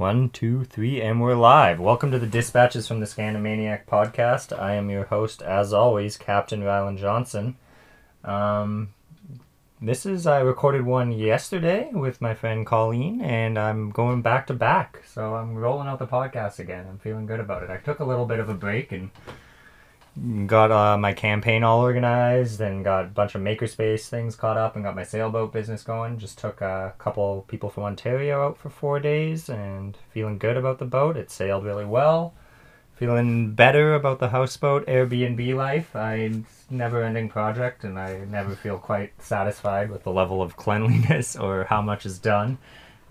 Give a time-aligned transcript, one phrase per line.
[0.00, 1.78] One, two, three, and we're live.
[1.78, 4.58] Welcome to the Dispatches from the Scandamaniac podcast.
[4.58, 7.58] I am your host, as always, Captain Rylan Johnson.
[8.24, 8.94] Um,
[9.78, 14.54] this is, I recorded one yesterday with my friend Colleen, and I'm going back to
[14.54, 15.02] back.
[15.06, 16.86] So I'm rolling out the podcast again.
[16.88, 17.68] I'm feeling good about it.
[17.68, 19.10] I took a little bit of a break and
[20.46, 24.74] got uh, my campaign all organized and got a bunch of makerspace things caught up
[24.74, 26.18] and got my sailboat business going.
[26.18, 30.78] Just took a couple people from ontario out for four days and feeling good about
[30.78, 31.16] the boat.
[31.16, 32.34] It sailed really well.
[32.94, 35.96] Feeling better about the houseboat airbnb life.
[35.96, 41.34] I never ending project and i never feel quite satisfied with the level of cleanliness
[41.44, 42.58] or how much is done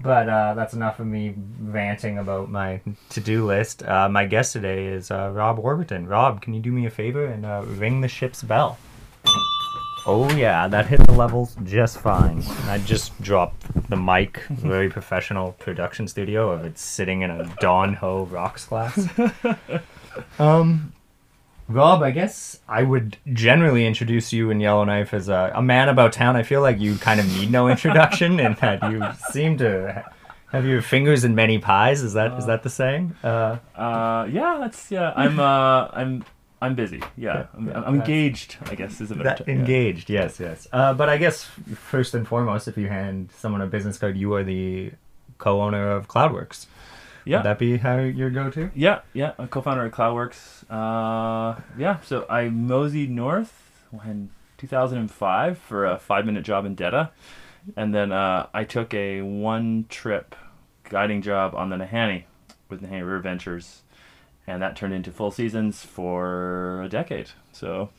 [0.01, 3.83] but uh, that's enough of me ranting about my to-do list.
[3.83, 6.07] Uh, my guest today is uh, Rob Warburton.
[6.07, 8.77] Rob, can you do me a favor and uh, ring the ship's bell?
[10.05, 12.41] Oh yeah, that hit the levels just fine.
[12.65, 17.93] I just dropped the mic, very professional production studio of it sitting in a Don
[17.95, 19.07] Ho rocks glass.
[20.37, 20.91] Um,
[21.69, 26.13] Rob, I guess I would generally introduce you in Yellowknife as a, a man about
[26.13, 26.35] town.
[26.35, 30.03] I feel like you kind of need no introduction, and that you seem to
[30.51, 32.01] have your fingers in many pies.
[32.01, 33.15] Is that is that the saying?
[33.23, 35.13] Uh, Uh, yeah, that's yeah.
[35.15, 36.25] I'm uh, I'm
[36.61, 37.01] I'm busy.
[37.15, 38.57] Yeah, I'm, I'm engaged.
[38.65, 39.55] I guess is a better that term, yeah.
[39.59, 40.67] engaged, yes, yes.
[40.73, 41.43] Uh, but I guess
[41.75, 44.91] first and foremost, if you hand someone a business card, you are the
[45.37, 46.65] co-owner of CloudWorks.
[47.25, 48.71] Yeah, Would that be how your go-to?
[48.73, 49.33] yeah, yeah.
[49.37, 50.63] I'm co-founder of CloudWorks.
[50.69, 51.99] Uh, yeah.
[52.01, 57.09] So I moseyed north in 2005 for a five-minute job in Dettah,
[57.75, 60.35] and then uh, I took a one-trip
[60.83, 62.23] guiding job on the Nahanni
[62.69, 63.81] with Nahanni River Ventures,
[64.47, 67.29] and that turned into full seasons for a decade.
[67.51, 67.89] So,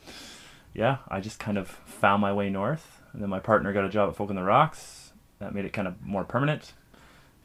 [0.73, 3.89] yeah, I just kind of found my way north, and then my partner got a
[3.89, 5.13] job at Folk on the Rocks.
[5.39, 6.73] That made it kind of more permanent.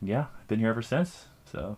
[0.03, 1.27] Yeah, I've been here ever since.
[1.51, 1.77] So.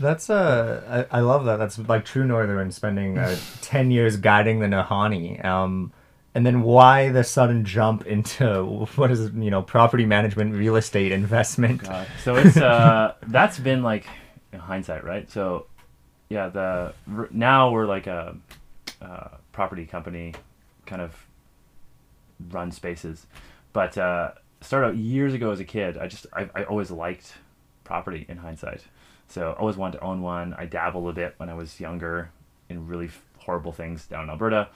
[0.00, 1.56] That's uh, I, I love that.
[1.56, 5.44] That's like true Northern spending uh, ten years guiding the Nahanni.
[5.44, 5.92] Um,
[6.34, 8.64] and then why the sudden jump into
[8.96, 11.82] what is you know property management, real estate investment?
[11.82, 12.06] God.
[12.24, 14.06] So it's uh that's been like
[14.52, 15.30] in hindsight, right?
[15.30, 15.66] So
[16.28, 16.94] yeah, the
[17.30, 18.36] now we're like a,
[19.00, 20.32] uh property company,
[20.86, 21.14] kind of
[22.50, 23.26] run spaces,
[23.74, 24.32] but uh,
[24.62, 25.98] started out years ago as a kid.
[25.98, 27.34] I just I, I always liked
[27.84, 28.82] property in hindsight,
[29.28, 30.54] so I always wanted to own one.
[30.58, 32.30] I dabbled a bit when I was younger
[32.68, 34.68] in really horrible things down in Alberta.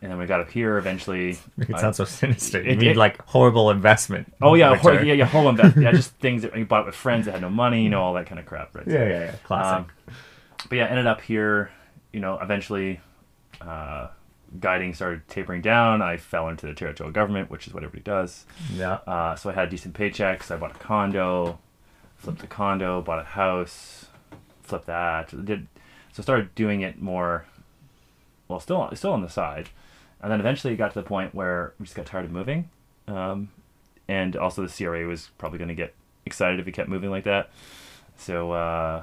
[0.00, 1.38] And then we got up here eventually.
[1.58, 2.60] It sounds so sinister.
[2.60, 4.32] You It- mean it- like horrible investment?
[4.42, 5.76] Oh yeah, hor- yeah, yeah, whole invest.
[5.76, 8.14] yeah, just things that you bought with friends that had no money, you know, all
[8.14, 8.86] that kind of crap, right?
[8.88, 9.30] yeah, yeah, yeah.
[9.44, 9.86] Classic.
[10.08, 10.14] Um,
[10.68, 11.70] but yeah, ended up here.
[12.12, 13.00] You know, eventually,
[13.60, 14.08] uh,
[14.60, 16.02] guiding started tapering down.
[16.02, 18.44] I fell into the territorial government, which is what everybody does.
[18.74, 18.94] yeah.
[19.06, 20.50] Uh, so I had decent paychecks.
[20.50, 21.58] I bought a condo,
[22.22, 24.06] flipped a condo, bought a house,
[24.62, 25.44] flipped that.
[25.44, 25.66] Did
[26.12, 27.46] so started doing it more.
[28.48, 29.70] Well, still still on the side,
[30.20, 32.70] and then eventually it got to the point where we just got tired of moving,
[33.08, 33.50] um,
[34.08, 35.94] and also the CRA was probably going to get
[36.24, 37.50] excited if we kept moving like that.
[38.16, 39.02] So uh,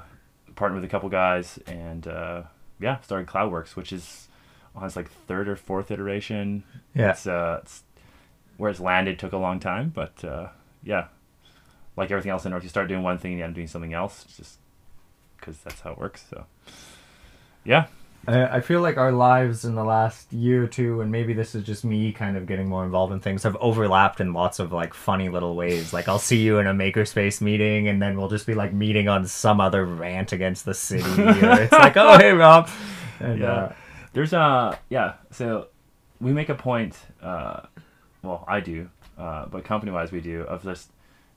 [0.54, 2.42] partnered with a couple guys and uh,
[2.80, 4.28] yeah, started CloudWorks, which is
[4.74, 6.62] on its like third or fourth iteration.
[6.94, 7.10] Yeah.
[7.10, 7.82] It's, uh, it's
[8.56, 10.48] where it's landed took a long time, but uh,
[10.82, 11.08] yeah,
[11.96, 13.66] like everything else in North, you start doing one thing and you end up doing
[13.68, 14.58] something else, just
[15.38, 16.24] because that's how it works.
[16.30, 16.44] So
[17.64, 17.86] yeah,
[18.26, 21.54] I I feel like our lives in the last year or two, and maybe this
[21.54, 24.72] is just me kind of getting more involved in things, have overlapped in lots of
[24.72, 25.92] like funny little ways.
[25.92, 29.08] Like I'll see you in a makerspace meeting, and then we'll just be like meeting
[29.08, 31.02] on some other rant against the city.
[31.22, 32.68] or it's like, oh hey Rob,
[33.20, 33.52] and, yeah.
[33.52, 33.72] uh,
[34.12, 35.68] There's a yeah, so
[36.20, 36.96] we make a point.
[37.22, 37.62] Uh,
[38.22, 40.90] well, I do, uh, but company wise we do of just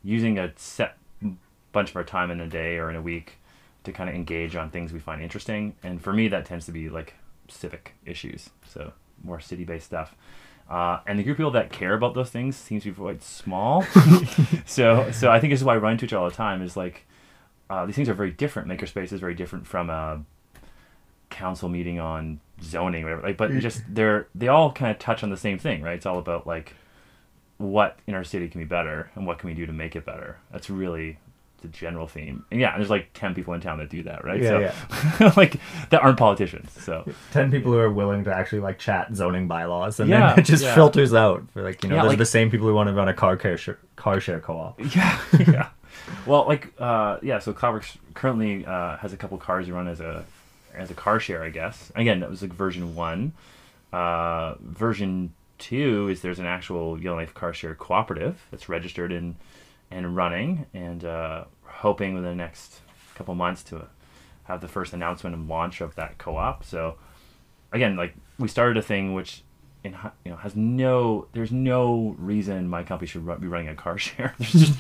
[0.04, 0.98] using a set
[1.72, 3.40] bunch of our time in a day or in a week
[3.84, 5.76] to kind of engage on things we find interesting.
[5.84, 7.16] And for me, that tends to be like
[7.50, 8.94] civic issues, so
[9.24, 10.16] more city based stuff.
[10.70, 13.22] Uh, and the group of people that care about those things seems to be quite
[13.22, 13.84] small.
[14.66, 16.62] so, so I think this is why I run into each other all the time.
[16.62, 17.06] Is like
[17.70, 18.70] uh, these things are very different.
[18.70, 20.24] Makerspace is very different from a
[21.30, 23.22] council meeting on zoning, whatever.
[23.22, 25.96] Like, but just they're they all kind of touch on the same thing, right?
[25.96, 26.76] It's all about like
[27.58, 30.06] what in our city can be better and what can we do to make it
[30.06, 30.38] better.
[30.52, 31.18] That's really
[31.62, 32.46] the general theme.
[32.52, 34.42] And yeah, there's like ten people in town that do that, right?
[34.42, 34.74] Yeah,
[35.18, 35.60] so, like
[35.92, 36.72] that aren't politicians.
[36.74, 40.40] So ten people who are willing to actually like chat zoning bylaws, and Yeah, then
[40.44, 40.76] it just yeah.
[40.76, 41.44] filters out.
[41.54, 43.14] For like you know, Yeah, those like- the same people who want to run a
[43.14, 44.80] car care sh- car share co-op.
[44.96, 45.70] yeah, yeah.
[46.26, 47.40] Well, like uh, yeah.
[47.40, 50.26] So CloudWorks currently uh, has a couple cars you run as a
[50.76, 51.92] as a car share, I guess.
[51.96, 53.32] Again, that was like version one.
[53.94, 55.34] Uh, version
[55.64, 59.36] two is there's an actual Yellowknife car share cooperative that's registered and
[59.90, 62.82] and running, and uh, hoping within the next
[63.16, 63.88] couple months to
[64.46, 66.66] have the first announcement and launch of that co-op.
[66.66, 66.96] So
[67.72, 69.44] again, like we started a thing which
[69.84, 69.96] in,
[70.26, 74.36] you know has no there's no reason my company should be running a car share.
[74.38, 74.80] There's just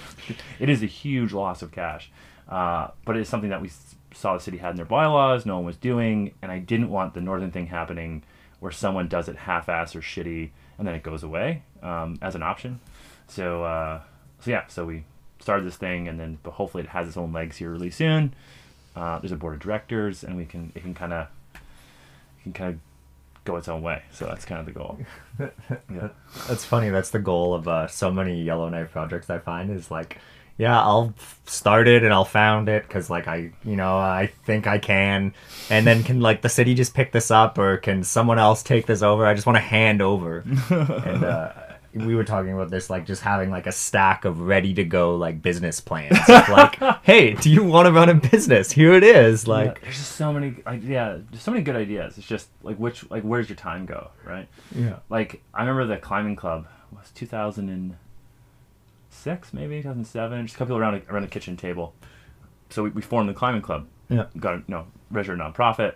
[0.59, 2.11] it is a huge loss of cash,
[2.49, 3.71] uh, but it's something that we
[4.13, 5.45] saw the city had in their bylaws.
[5.45, 8.23] No one was doing, and I didn't want the northern thing happening
[8.59, 10.51] where someone does it half-ass or shitty
[10.83, 12.81] and then it goes away um, as an option.
[13.29, 14.01] So uh,
[14.41, 15.05] so yeah, so we
[15.39, 18.33] started this thing, and then but hopefully it has its own legs here really soon.
[18.93, 21.27] Uh, there's a board of directors, and we can it can kind of
[22.43, 22.79] can kind of
[23.45, 24.03] go its own way.
[24.11, 24.99] So that's kind of the goal.
[25.89, 26.09] Yeah.
[26.47, 26.89] That's funny.
[26.89, 29.29] That's the goal of uh, so many Yellowknife projects.
[29.29, 30.19] I find is like,
[30.57, 31.13] yeah, I'll
[31.45, 35.33] start it and I'll found it because like I, you know, I think I can,
[35.69, 38.85] and then can like the city just pick this up or can someone else take
[38.85, 39.25] this over?
[39.25, 40.39] I just want to hand over.
[40.69, 41.51] and uh,
[41.95, 45.15] we were talking about this like just having like a stack of ready to go
[45.15, 46.17] like business plans.
[46.27, 48.71] Of, like, hey, do you want to run a business?
[48.71, 49.45] Here it is.
[49.47, 52.17] Yeah, Like, there's just so many I- yeah, there's so many good ideas.
[52.17, 54.47] It's just like which like where's your time go, right?
[54.75, 57.09] yeah, Like I remember the climbing club was
[59.13, 60.45] 2006 maybe 2007.
[60.47, 61.93] Just a couple around around the kitchen table.
[62.69, 63.87] So we, we formed the climbing club.
[64.09, 65.93] yeah, got a you know, registered nonprofit.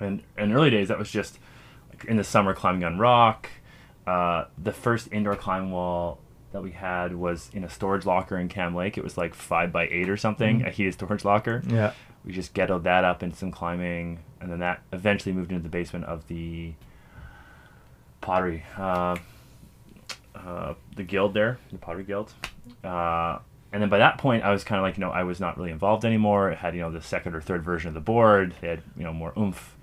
[0.00, 1.38] And in early days, that was just
[1.90, 3.48] like in the summer climbing on rock.
[4.06, 6.18] Uh, the first indoor climbing wall
[6.52, 8.98] that we had was in a storage locker in Kam Lake.
[8.98, 11.62] It was like five by eight or something, a heated storage locker.
[11.68, 11.92] yeah.
[12.24, 15.68] We just ghettoed that up in some climbing, and then that eventually moved into the
[15.68, 16.72] basement of the
[18.20, 19.16] pottery, uh,
[20.34, 22.32] uh, the guild there, the pottery guild.
[22.82, 23.38] Uh,
[23.72, 25.56] and then by that point, I was kind of like, you know, I was not
[25.56, 26.50] really involved anymore.
[26.50, 28.54] It had, you know, the second or third version of the board.
[28.60, 29.76] They had, you know, more oomph.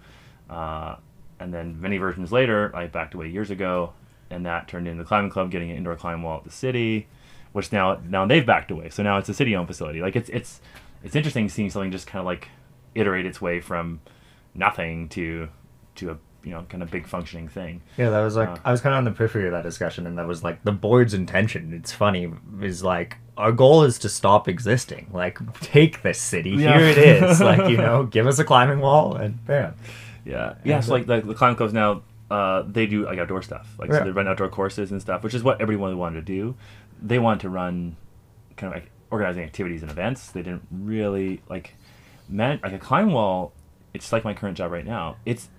[0.49, 0.95] Uh,
[1.39, 3.93] and then many versions later, I backed away years ago,
[4.29, 7.07] and that turned into the climbing club, getting an indoor climbing wall at the city,
[7.51, 8.89] which now now they've backed away.
[8.89, 10.01] So now it's a city-owned facility.
[10.01, 10.61] Like it's it's
[11.03, 12.49] it's interesting seeing something just kind of like
[12.93, 14.01] iterate its way from
[14.53, 15.49] nothing to
[15.95, 16.17] to a
[16.49, 17.81] you know kind of big functioning thing.
[17.97, 20.07] Yeah, that was like Uh, I was kind of on the periphery of that discussion,
[20.07, 21.73] and that was like the board's intention.
[21.73, 22.31] It's funny
[22.61, 25.09] is like our goal is to stop existing.
[25.13, 26.77] Like take this city, Yeah.
[26.79, 27.39] here it is.
[27.51, 29.75] like you know, give us a climbing wall, and bam.
[30.25, 30.79] Yeah, yeah.
[30.79, 32.01] So like the, the climb clubs now,
[32.31, 33.67] uh, they do like outdoor stuff.
[33.77, 33.99] Like Yeah.
[33.99, 36.55] so they run outdoor courses and stuff, which is what everyone wanted to do.
[37.01, 37.95] They wanted to run
[38.57, 40.31] kind of like organizing activities and events.
[40.31, 41.75] They didn't really like
[42.27, 43.53] man like a climb wall.
[43.93, 45.15] It's like my current job right now.
[45.25, 45.49] It's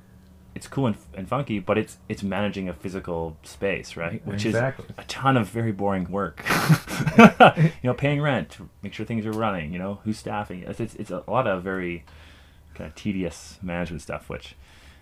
[0.60, 4.20] it's cool and, and funky, but it's it's managing a physical space, right?
[4.26, 4.84] Which Exactly.
[4.90, 6.44] is a ton of very boring work.
[7.18, 9.72] you know, paying rent, make sure things are running.
[9.72, 10.64] You know, who's staffing.
[10.64, 12.04] It's it's, it's a lot of very
[12.74, 14.28] kind of tedious management stuff.
[14.28, 14.54] Which,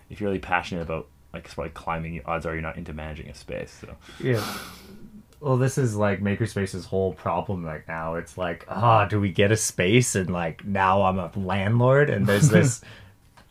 [0.09, 3.27] if you're really passionate about like of like climbing, odds are you're not into managing
[3.27, 3.77] a space.
[3.81, 4.41] So Yeah.
[5.41, 8.15] Well, this is like Makerspace's whole problem right now.
[8.15, 10.15] It's like, ah, do we get a space?
[10.15, 12.79] And like now I'm a landlord, and there's this,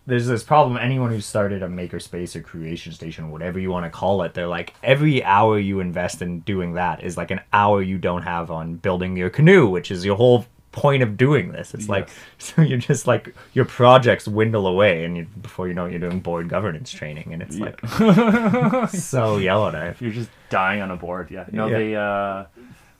[0.08, 0.76] there's this problem.
[0.78, 4.46] Anyone who started a Makerspace or Creation Station, whatever you want to call it, they're
[4.48, 8.50] like every hour you invest in doing that is like an hour you don't have
[8.50, 11.74] on building your canoe, which is your whole point of doing this.
[11.74, 12.08] It's like
[12.38, 16.00] so you're just like your projects dwindle away, and you, before you know it, you're
[16.00, 17.78] doing board governance training, and it's like
[18.90, 20.00] so Yellowknife.
[20.00, 21.30] you're just dying on a board.
[21.30, 21.44] Yeah.
[21.52, 21.78] No, Yeah.
[21.78, 22.46] the uh,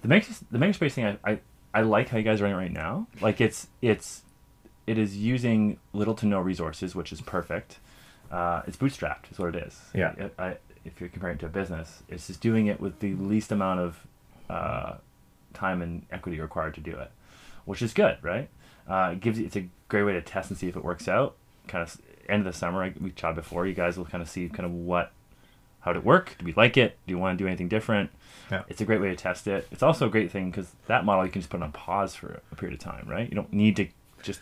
[0.03, 1.07] the makes the makerspace thing.
[1.07, 1.39] I, I
[1.75, 3.07] I like how you guys are running it right now.
[3.21, 4.23] Like it's it's
[4.89, 7.79] it is using little to no resources, which is perfect.
[8.31, 9.81] Uh, it's bootstrapped, is what it is.
[9.95, 10.15] Yeah.
[10.39, 13.15] I, I, if you're comparing it to a business, it's just doing it with the
[13.15, 14.07] least amount of
[14.49, 14.95] uh,
[15.53, 17.11] time and equity required to do it,
[17.67, 18.49] which is good, right?
[18.89, 21.07] Uh, it gives you, it's a great way to test and see if it works
[21.07, 21.37] out.
[21.67, 24.49] Kind of end of the summer, we chatted before, you guys will kind of see
[24.49, 25.13] kind of what
[25.81, 26.35] how did it work?
[26.39, 26.99] Do we like it?
[27.07, 28.11] Do you want to do anything different?
[28.51, 28.63] Yeah.
[28.69, 29.69] It's a great way to test it.
[29.71, 32.41] It's also a great thing because that model you can just put on pause for
[32.51, 33.29] a period of time, right?
[33.29, 33.87] You don't need to
[34.23, 34.41] just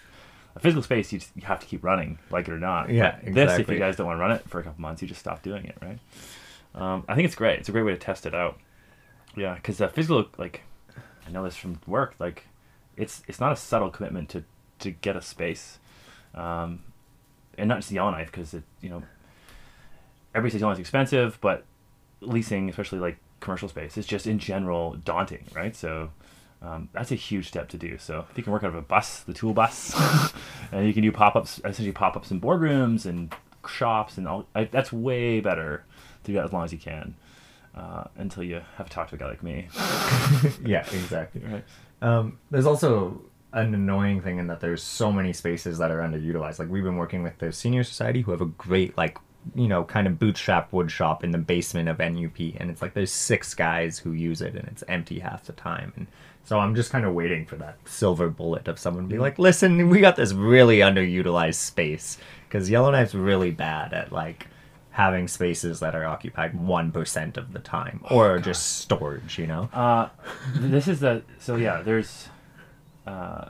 [0.56, 1.12] a physical space.
[1.12, 2.90] You, just, you have to keep running, like it or not.
[2.90, 5.02] Yeah, But This, if you guys don't want to run it for a couple months,
[5.02, 5.98] you just stop doing it, right?
[6.74, 7.60] Um, I think it's great.
[7.60, 8.58] It's a great way to test it out.
[9.36, 10.62] Yeah, because the physical, like,
[11.26, 12.14] I know this from work.
[12.18, 12.44] Like,
[12.96, 14.44] it's it's not a subtle commitment to
[14.78, 15.78] to get a space,
[16.34, 16.80] um,
[17.58, 19.02] and not just the yellowknife because it you know
[20.36, 21.64] everybody says Yellowknife's expensive, but
[22.20, 25.74] leasing, especially like commercial space, is just in general daunting, right?
[25.74, 26.10] So
[26.62, 27.98] um, that's a huge step to do.
[27.98, 29.94] So if you can work out of a bus, the tool bus,
[30.72, 33.34] and you can do pop ups, essentially pop ups in boardrooms and
[33.68, 35.84] shops, and all, I, that's way better
[36.24, 37.14] to do that as long as you can.
[37.74, 39.68] Uh, until you have to talk to a guy like me,
[40.64, 41.42] yeah, exactly.
[41.44, 41.64] right?
[42.00, 43.20] Um, there's also
[43.52, 46.58] an annoying thing in that there's so many spaces that are underutilized.
[46.58, 49.18] Like we've been working with the senior society who have a great like
[49.54, 52.94] you know, kind of bootstrap wood shop in the basement of NUP, and it's like
[52.94, 56.06] there's six guys who use it, and it's empty half the time, and
[56.46, 59.36] so I'm just kind of waiting for that silver bullet of someone to be like,
[59.36, 64.46] listen, we got this really underutilized space because Yellowknife's really bad at like
[64.90, 69.68] having spaces that are occupied one percent of the time or just storage, you know.
[69.72, 70.08] Uh,
[70.54, 71.82] this is the so yeah.
[71.82, 72.28] There's
[73.08, 73.48] uh,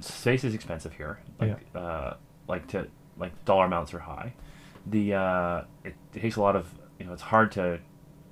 [0.00, 1.20] space is expensive here.
[1.38, 2.14] Like uh,
[2.48, 4.34] like to like dollar amounts are high.
[4.86, 6.66] The uh, it, it takes a lot of
[6.98, 7.78] you know it's hard to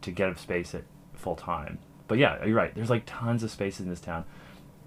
[0.01, 0.83] to get space at
[1.15, 1.79] full time.
[2.09, 2.75] But yeah, you're right.
[2.75, 4.25] There's like tons of spaces in this town.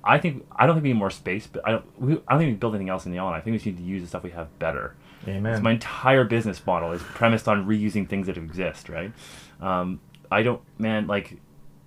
[0.03, 2.01] I think I don't think we need more space, but I don't.
[2.01, 3.35] We, I don't think we build anything else in the island.
[3.35, 4.95] I think we just need to use the stuff we have better.
[5.27, 5.57] Amen.
[5.57, 9.13] So my entire business model is premised on reusing things that exist, right?
[9.61, 9.99] Um,
[10.31, 11.37] I don't, man, like,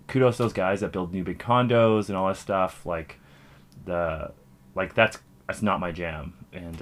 [0.07, 2.87] kudos to those guys that build new big condos and all that stuff.
[2.87, 3.19] Like,
[3.85, 4.31] the,
[4.76, 6.76] like that's that's not my jam, and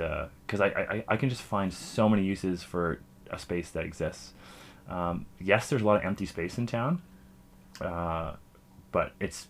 [0.46, 4.34] because I, I I can just find so many uses for a space that exists.
[4.88, 7.00] Um, yes, there's a lot of empty space in town,
[7.86, 8.34] uh,
[8.90, 9.48] but it's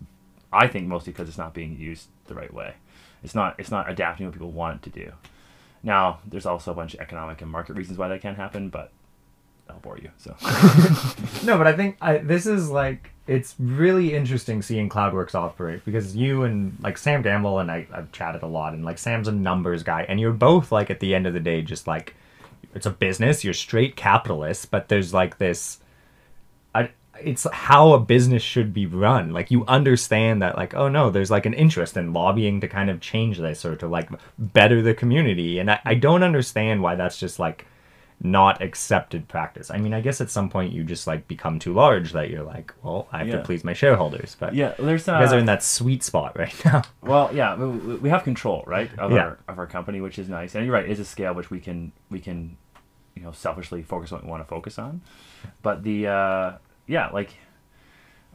[0.53, 2.75] I think mostly because it's not being used the right way.
[3.23, 5.13] It's not it's not adapting what people want it to do.
[5.83, 8.93] Now, there's also a bunch of economic and market reasons why that can't happen, but
[9.69, 10.11] I'll bore you.
[10.17, 10.37] So
[11.45, 16.17] No, but I think I, this is like it's really interesting seeing Cloudworks operate because
[16.17, 19.33] you and like Sam Gamble and I, I've chatted a lot, and like Sam's a
[19.33, 22.15] numbers guy, and you're both like at the end of the day just like
[22.75, 25.79] it's a business, you're straight capitalists, but there's like this.
[27.25, 29.33] It's how a business should be run.
[29.33, 32.91] Like you understand that, like, oh no, there's like an interest in lobbying to kind
[32.91, 36.95] of change this or to like better the community, and I, I don't understand why
[36.95, 37.67] that's just like
[38.25, 39.69] not accepted practice.
[39.69, 42.45] I mean, I guess at some point you just like become too large that you're
[42.45, 43.37] like, well, I have Yeah.
[43.39, 44.37] to please my shareholders.
[44.39, 46.83] But yeah, there's uh, you guys are in that sweet spot right now.
[47.03, 49.19] Well, yeah, we have control, right, of Yeah.
[49.25, 50.55] our of our company, which is nice.
[50.55, 52.57] And you're right, it's a scale which we can we can,
[53.17, 55.01] you know, selfishly focus on what we want to focus on.
[55.63, 56.53] But the uh,
[56.93, 57.31] yeah, like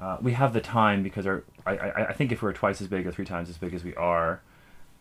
[0.01, 2.81] uh, we have the time because our I, I I think if we were twice
[2.81, 4.41] as big or three times as big as we are,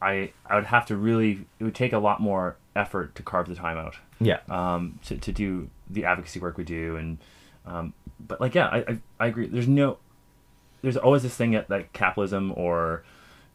[0.01, 3.49] I I would have to really it would take a lot more effort to carve
[3.49, 3.97] the time out.
[4.19, 4.41] Yeah.
[4.49, 7.19] um, to, to do the advocacy work we do and
[7.67, 9.47] um, but like yeah I, I, I agree.
[9.47, 9.99] There's no
[10.83, 13.05] there's always this thing that, that capitalism or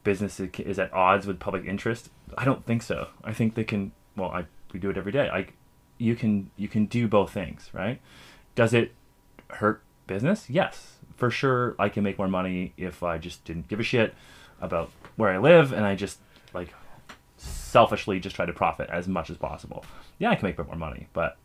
[0.04, 2.10] business is, is at odds with public interest.
[2.38, 3.08] I don't think so.
[3.24, 5.30] I think they can well i we do it every day.
[5.30, 5.48] I
[5.98, 8.00] you can you can do both things right?
[8.56, 8.94] Does it
[9.50, 10.50] hurt business?
[10.50, 10.92] Yes
[11.22, 14.16] for sure i can make more money if i just didn't give a shit
[14.60, 16.18] about where i live and i just
[16.52, 16.74] like
[17.38, 19.86] selfishly just try to profit as much as possible.
[20.18, 21.38] Yeah i can make a bit more money but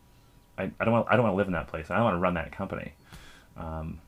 [0.57, 1.91] i, I don't want i don't want to live in that place.
[1.91, 2.93] I don't want to run that company.
[3.55, 4.01] Um,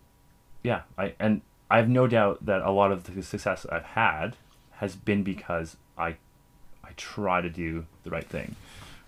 [0.64, 4.38] yeah i and i have no doubt that a lot of the success i've had
[4.78, 6.16] has been because i
[6.84, 8.56] i try to do the right thing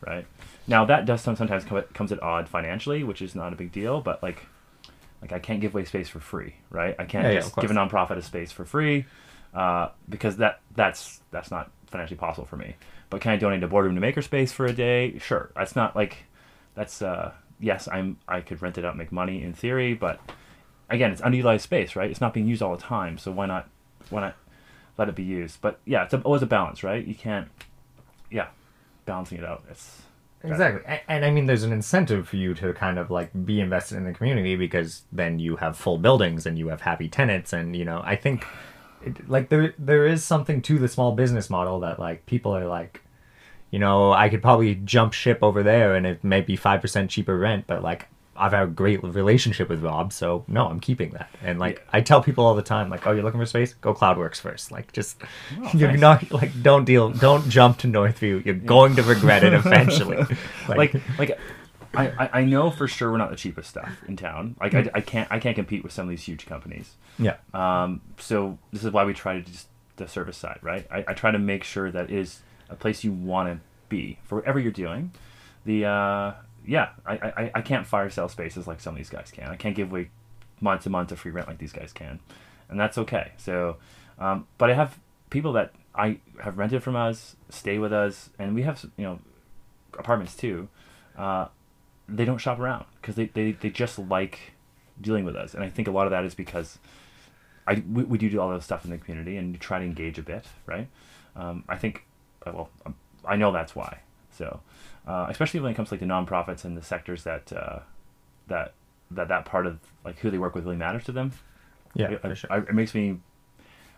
[0.08, 0.25] right?
[0.67, 4.00] Now that does sometimes come comes at odd financially which is not a big deal
[4.00, 4.46] but like
[5.21, 6.95] like i can't give away space for free right?
[6.97, 7.67] I can't Yeah, yeah, just course.
[7.67, 9.05] give a nonprofit a space for free
[9.53, 12.75] uh, because that that's that's not financially possible for me.
[13.09, 15.17] But can i donate a boardroom to makerspace for a day?
[15.19, 15.51] Sure.
[15.55, 16.17] That's not like
[16.73, 20.19] that's uh yes i'm i could rent it out and make money in theory but
[20.89, 22.09] again it's underutilized space right?
[22.09, 23.67] It's not being used all the time so why not
[24.09, 24.35] why not
[24.97, 25.59] let it be used?
[25.61, 27.05] But yeah it's a, always a balance right?
[27.05, 27.49] You can't
[28.31, 28.47] yeah
[29.05, 29.63] balancing it out.
[29.69, 30.01] It's
[30.43, 30.81] Exactly.
[30.86, 33.98] And, and I mean, there's an incentive for you to kind of like be invested
[33.98, 37.53] in the community because then you have full buildings and you have happy tenants.
[37.53, 38.45] And, you know, I think
[39.03, 42.65] it, like there, there is something to the small business model that like people are
[42.65, 43.01] like,
[43.69, 47.38] you know, I could probably jump ship over there and it may be 5% cheaper
[47.38, 48.07] rent, but like
[48.41, 50.12] I've had a great relationship with Rob.
[50.12, 51.29] So no, I'm keeping that.
[51.43, 51.98] And like, Yeah.
[51.98, 53.74] I tell people all the time, like, oh, you're looking for space?
[53.75, 54.71] Go Cloudworks first.
[54.71, 55.21] Like, just,
[55.62, 56.01] Oh, you're thanks.
[56.01, 58.43] not like, don't deal, don't jump to Northview.
[58.43, 60.25] You're going to regret it eventually.
[60.67, 61.39] like like
[61.93, 64.89] I, I, I know for sure we're not the cheapest stuff in town like I,
[64.93, 67.36] I can't i can't compete with some of these huge companies yeah.
[67.53, 69.67] um, so this is why we try to just
[69.98, 73.12] the service side right I, I try to make sure that is a place you
[73.12, 75.12] want to be for whatever you're doing
[75.65, 76.31] the uh,
[76.65, 79.48] yeah I, I, I can't fire sale spaces like some of these guys can.
[79.48, 80.10] I can't give away
[80.60, 82.20] months and months of free rent like these guys can.
[82.70, 83.32] And that's okay.
[83.38, 83.77] So
[84.20, 85.00] um, but i have
[85.30, 89.20] people that i have rented from us stay with us and we have you know
[89.98, 90.68] apartments too.
[91.18, 91.48] Uh,
[92.08, 94.53] they don't shop around because they, they, they just like
[95.00, 95.53] dealing with us.
[95.53, 96.80] And i think a lot of that is because
[97.68, 100.18] I we, we do do all those stuff in the community and try to engage
[100.18, 100.88] a bit, right?
[101.36, 102.06] Um, I think,
[102.46, 104.00] uh, well, um, I know that's why.
[104.32, 104.62] So,
[105.08, 107.79] uh, especially when it comes to like the nonprofits and the sectors that uh,
[108.48, 108.74] that
[109.12, 111.31] that that part of like who they work with really matters to them.
[111.93, 112.51] Yeah, it, for sure.
[112.51, 113.20] I, it makes me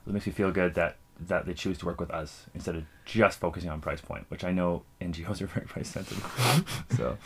[0.08, 2.84] it makes me feel good that that they choose to work with us instead of
[3.06, 6.86] just focusing on price point, which I know NGOs are very price sensitive.
[6.98, 7.18] so,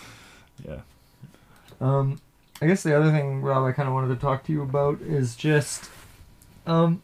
[0.68, 0.82] Yeah.
[1.80, 2.20] Um,
[2.62, 5.00] I guess the other thing, Rob, I kind of wanted to talk to you about
[5.02, 5.90] is just,
[6.66, 7.02] um,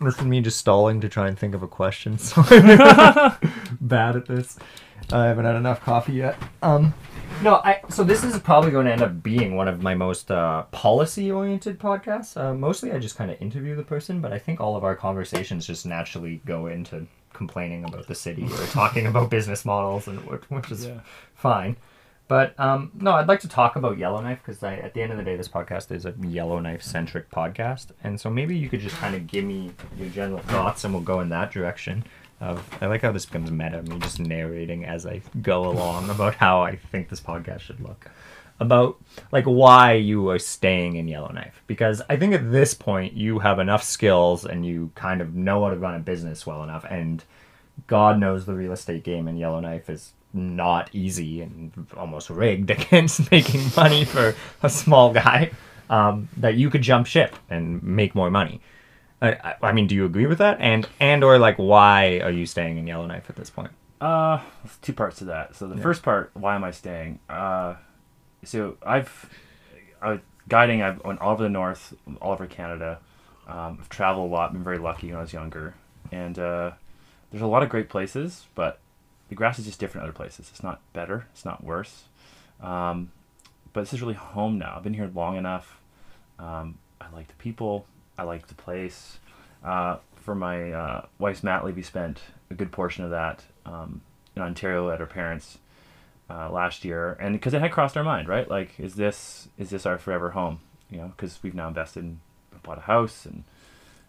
[0.00, 2.18] this is me just stalling to try and think of a question.
[2.18, 4.58] So I'm bad at this.
[5.12, 6.36] I haven't had enough coffee yet.
[6.62, 6.92] Um,
[7.42, 7.80] no, I.
[7.90, 11.78] So this is probably going to end up being one of my most uh, policy-oriented
[11.78, 12.36] podcasts.
[12.36, 14.96] Uh, mostly, I just kind of interview the person, but I think all of our
[14.96, 20.18] conversations just naturally go into complaining about the city or talking about business models, and
[20.26, 21.00] which, which is Yeah.
[21.34, 21.76] fine.
[22.28, 25.22] But um, no, I'd like to talk about Yellowknife because at the end of the
[25.22, 29.14] day, this podcast is a Yellowknife centric podcast, and so maybe you could just kind
[29.14, 32.02] of give me your general thoughts, and we'll go in that direction.
[32.40, 36.34] Of I like how this becomes meta, me just narrating as I go along about
[36.34, 38.10] how I think this podcast should look,
[38.60, 38.98] about
[39.32, 43.58] like why you are staying in Yellowknife because I think at this point you have
[43.58, 47.24] enough skills and you kind of know how to run a business well enough, and
[47.86, 53.30] God knows the real estate game in Yellowknife is not easy and almost rigged against
[53.30, 55.50] making money for a small guy.
[55.88, 58.60] Um, that you could jump ship and make more money.
[59.22, 60.60] I, I, mean, do you agree with that?
[60.60, 63.70] And and or like, why are you staying in Yellowknife at this point?
[64.00, 65.56] Uh, there's two parts to that.
[65.56, 65.82] So the Yeah.
[65.82, 67.18] first part, why am I staying?
[67.28, 67.76] Uh,
[68.44, 69.30] so I've,
[70.02, 70.82] I was guiding.
[70.82, 72.98] I've went all over the north, all over Canada.
[73.48, 74.52] Um, I've traveled a lot.
[74.52, 75.74] Been very lucky when I was younger,
[76.12, 76.72] and uh,
[77.30, 78.80] there's a lot of great places, but
[79.28, 80.50] the grass is just different other places.
[80.52, 81.26] It's not better.
[81.32, 82.04] It's not worse.
[82.60, 83.10] Um,
[83.72, 84.74] but this is really home now.
[84.76, 85.80] I've been here long enough.
[86.38, 87.86] Um, I like the people.
[88.18, 89.18] I like the place.
[89.64, 92.20] Uh, for my uh, wife's mat leave, we spent
[92.50, 94.00] a good portion of that um,
[94.34, 95.58] in Ontario at her parents'
[96.28, 98.48] uh, last year, and because it had crossed our mind, right?
[98.50, 100.60] Like, is this is this our forever home?
[100.90, 102.20] You know, because we've now invested in
[102.62, 103.44] bought a house and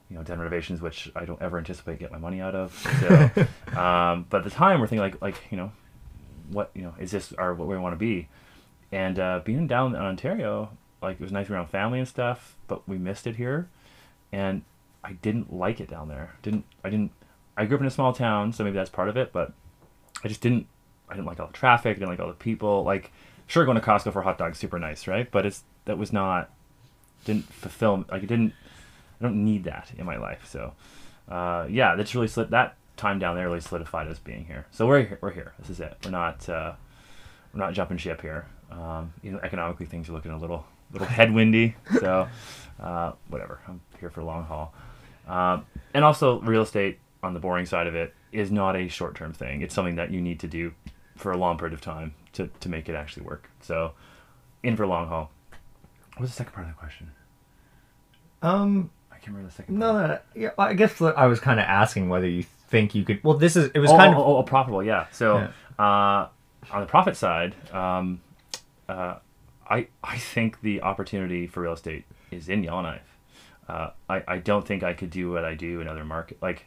[0.09, 2.73] you know done renovations, which I don't ever anticipate get my money out of.
[2.99, 5.71] So, um, but at the time, we're thinking like like you know,
[6.49, 8.27] what you know is this our what we want to be?
[8.91, 10.71] And uh, being down in Ontario,
[11.01, 13.69] like it was nice to be around family and stuff, but we missed it here,
[14.31, 14.63] and
[15.03, 16.35] I didn't like it down there.
[16.41, 17.11] Didn't I didn't
[17.55, 19.53] I grew up in a small town, so maybe that's part of it, but
[20.23, 20.67] I just didn't
[21.09, 22.83] I didn't like all the traffic, I didn't like all the people.
[22.83, 23.11] Like
[23.47, 25.29] sure going to Costco for hot dogs super nice, right?
[25.29, 26.49] But it's that was not
[27.25, 28.53] didn't fulfill like it didn't
[29.19, 30.45] I don't need that in my life.
[30.47, 30.73] So
[31.29, 34.65] uh, yeah, that's really slid that time down there really solidified us being here.
[34.71, 35.53] So we're here, we're here.
[35.59, 35.95] This is it.
[36.03, 36.73] We're not uh,
[37.53, 38.47] we're not jumping ship here.
[38.71, 41.75] Um, you know, economically things are looking a little little headwindy.
[41.99, 42.27] So
[42.79, 43.59] uh, whatever.
[43.67, 44.73] I'm here for the long haul.
[45.27, 49.15] Um, and also real estate on the boring side of it is not a short
[49.15, 49.61] term thing.
[49.61, 50.73] It's something that you need to do
[51.15, 53.49] for a long period of time to, to make it actually work.
[53.61, 53.93] So
[54.63, 55.31] in for long haul.
[56.13, 57.11] What was the second part of the question?
[58.41, 60.07] Um, I can't remember the second no, part.
[60.07, 60.19] no, no.
[60.35, 63.23] Yeah, I guess I was kind of asking whether you think you could.
[63.23, 65.07] Well, this is it was oh, kind oh, of oh, oh, profitable, yeah.
[65.11, 65.47] So
[65.79, 66.27] uh,
[66.71, 68.21] on the profit side, um,
[68.87, 69.15] uh,
[69.69, 73.17] I I think the opportunity for real estate is in Yellowknife.
[73.67, 76.65] Uh, I I don't think I could do what I do in other market like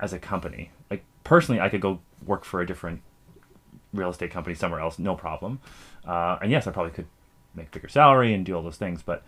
[0.00, 0.70] as a company.
[0.90, 3.02] Like personally, I could go work for a different
[3.92, 5.60] real estate company somewhere else, no problem.
[6.06, 7.06] Uh, and yes, I probably could
[7.54, 9.22] make bigger salary and do all those things, but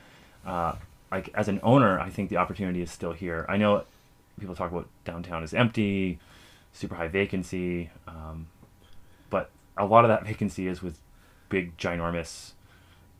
[0.46, 0.74] uh,
[1.10, 3.46] like as an owner, I think the opportunity is still here.
[3.48, 3.84] I know
[4.40, 6.18] people talk about downtown is empty,
[6.72, 8.48] super high vacancy, um,
[9.30, 10.98] but a lot of that vacancy is with
[11.48, 12.52] big, ginormous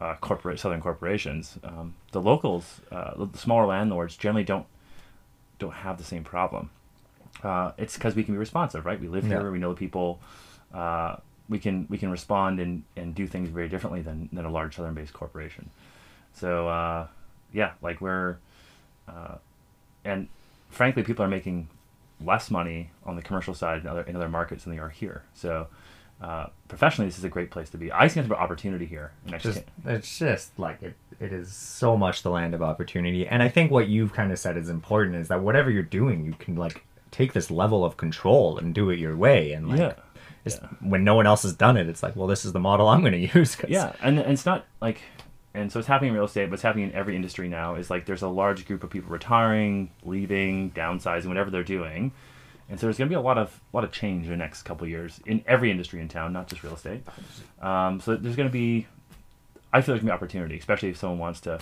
[0.01, 1.59] uh, corporate southern corporations.
[1.65, 4.67] Um, the locals, uh, the smaller landlords, generally don't
[5.59, 6.71] don't have the same problem.
[7.43, 9.01] Uh, it's because we can be responsive, right?
[9.01, 9.41] We live Yeah.
[9.41, 10.21] here, we know the people.
[10.73, 11.17] Uh,
[11.49, 14.77] we can we can respond and, and do things very differently than, than a large
[14.77, 15.71] southern based corporation.
[16.33, 17.07] So uh,
[17.53, 18.39] yeah, like we're
[19.09, 19.37] uh,
[20.05, 20.29] and
[20.71, 21.69] frankly, people are making
[22.25, 25.23] less money on the commercial side in other in other markets than they are here.
[25.35, 25.69] So
[26.21, 27.93] uh, professionally, this is a great place to be.
[27.93, 29.13] I see nothing but opportunity here.
[29.39, 33.49] Just it's just like it it is so much the land of opportunity and i
[33.49, 36.57] think what you've kind of said is important is that whatever you're doing you can
[36.57, 39.93] like take this level of control and do it your way and like yeah.
[40.45, 42.89] it's, when no one else has done it it's like well this is the model
[42.89, 45.01] i'm going to use Yeah, and, and it's not like,
[45.55, 47.77] and so it's happening in real estate, but it's happening in every industry now.
[47.77, 52.13] Is like there's a large group of people retiring, leaving, downsizing, whatever they're doing,
[52.69, 54.63] and so there's going to be a lot of lot of change in the next
[54.63, 57.03] couple of years in every industry in town, not just real estate.
[57.61, 58.87] Um, so there's going to be,
[59.73, 61.61] I feel there's going to be opportunity, especially if someone wants to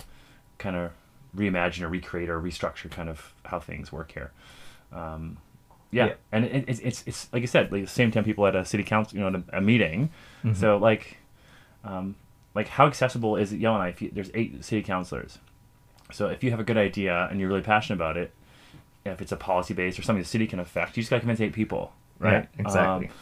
[0.57, 0.91] kind of
[1.35, 4.31] reimagine or recreate or restructure kind of how things work here.
[4.93, 5.37] Um,
[5.91, 6.05] yeah.
[6.07, 6.13] Yeah.
[6.31, 8.65] and it, it's, it's it's like I said, like the same time people at a
[8.65, 10.09] city council, you know, at a, a meeting.
[10.43, 10.53] Mm-hmm.
[10.53, 11.17] So like,
[11.83, 12.15] um,
[12.55, 14.01] like how accessible is it Yellowknife?
[14.13, 15.39] There's eight city councilors.
[16.11, 18.31] So if you have a good idea and you're really passionate about it,
[19.05, 21.21] if it's a policy based or something the city can affect, you just got to
[21.21, 22.47] convince eight people, right?
[22.55, 23.07] Yeah, exactly.
[23.07, 23.13] Um,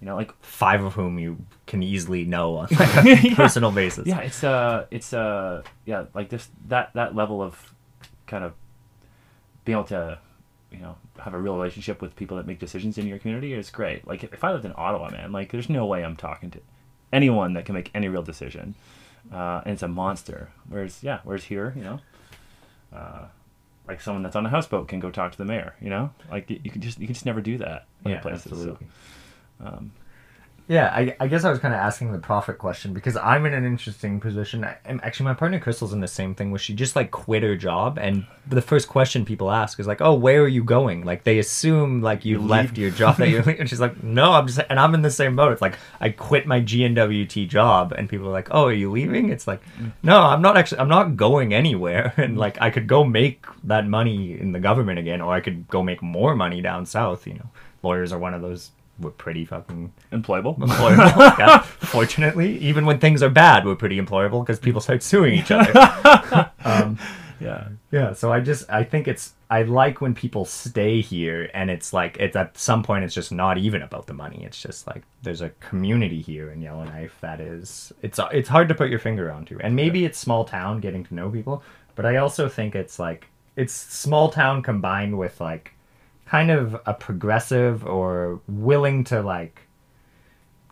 [0.00, 3.34] You know, like five of whom you can easily know on like, a Yeah.
[3.34, 4.06] personal basis.
[4.06, 7.74] yeah, it's uh, it's uh, yeah, like this that that level of
[8.26, 8.52] kind of
[9.64, 10.18] being able to,
[10.72, 13.68] you know, have a real relationship with people that make decisions in your community is
[13.70, 14.06] great.
[14.06, 16.60] Like if, if I lived in Ottawa, man, like there's no way I'm talking to
[17.12, 18.74] anyone that can make any real decision,
[19.32, 20.48] uh, and it's a monster.
[20.68, 21.98] Whereas yeah, whereas here, you know,
[22.94, 23.26] uh,
[23.90, 25.74] like someone that's on a houseboat can go talk to the mayor.
[25.80, 27.86] You know, like you, you can just you can just never do that.
[28.04, 28.86] other Yeah, places, so, absolutely.
[29.64, 29.92] um,
[30.70, 33.54] Yeah, I, I guess I was kind of asking the profit question because I'm in
[33.54, 34.64] an interesting position.
[34.64, 37.56] I, actually, my partner Crystal's in the same thing where she just like quit her
[37.56, 41.24] job, and the first question people ask is like, "Oh, where are you going?" Like
[41.24, 44.46] they assume like you've You left your job that you're, and she's like, "No, I'm
[44.46, 45.50] just," and I'm in the same boat.
[45.50, 49.30] It's like I quit my GNWT job, and people are like, "Oh, are you leaving?"
[49.30, 49.90] It's like, mm.
[50.04, 50.78] no, I'm not actually.
[50.78, 52.38] I'm not going anywhere, and mm.
[52.38, 55.82] like I could go make that money in the government again, or I could go
[55.82, 57.26] make more money down south.
[57.26, 57.50] You know,
[57.82, 58.70] lawyers are one of those.
[59.00, 60.58] We're pretty fucking employable.
[60.58, 61.16] employable.
[61.38, 61.62] yeah.
[61.62, 65.72] Fortunately, even when things are bad, we're pretty employable because people start suing each other.
[66.64, 66.98] um,
[67.40, 67.68] yeah.
[67.90, 71.92] yeah, so I just I think it's I like when people stay here and it's
[71.92, 74.44] like it's at some point it's just not even about the money.
[74.44, 78.74] It's just like there's a community here in Yellowknife that is it's it's hard to
[78.74, 79.58] put your finger onto.
[79.60, 81.62] And maybe it's small town getting to know people,
[81.94, 85.72] but I also think it's like it's small town combined with like
[86.30, 89.62] kind of a progressive or willing to like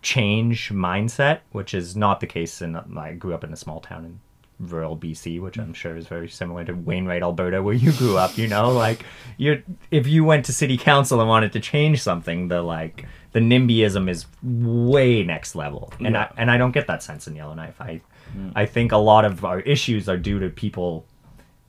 [0.02, 4.04] change mindset, which is not the case in I grew up in a small town
[4.04, 4.20] in
[4.60, 8.38] rural BC, which I'm sure is very similar to Wainwright, Alberta, where you grew up.
[8.38, 9.04] You know, like
[9.36, 13.40] you if you went to city council and wanted to change something, the like the
[13.40, 17.80] NIMBYism is way next level, and I and I don't get that sense in Yellowknife.
[17.80, 18.00] I
[18.36, 18.52] mm.
[18.54, 21.04] I think a lot of our issues are due to people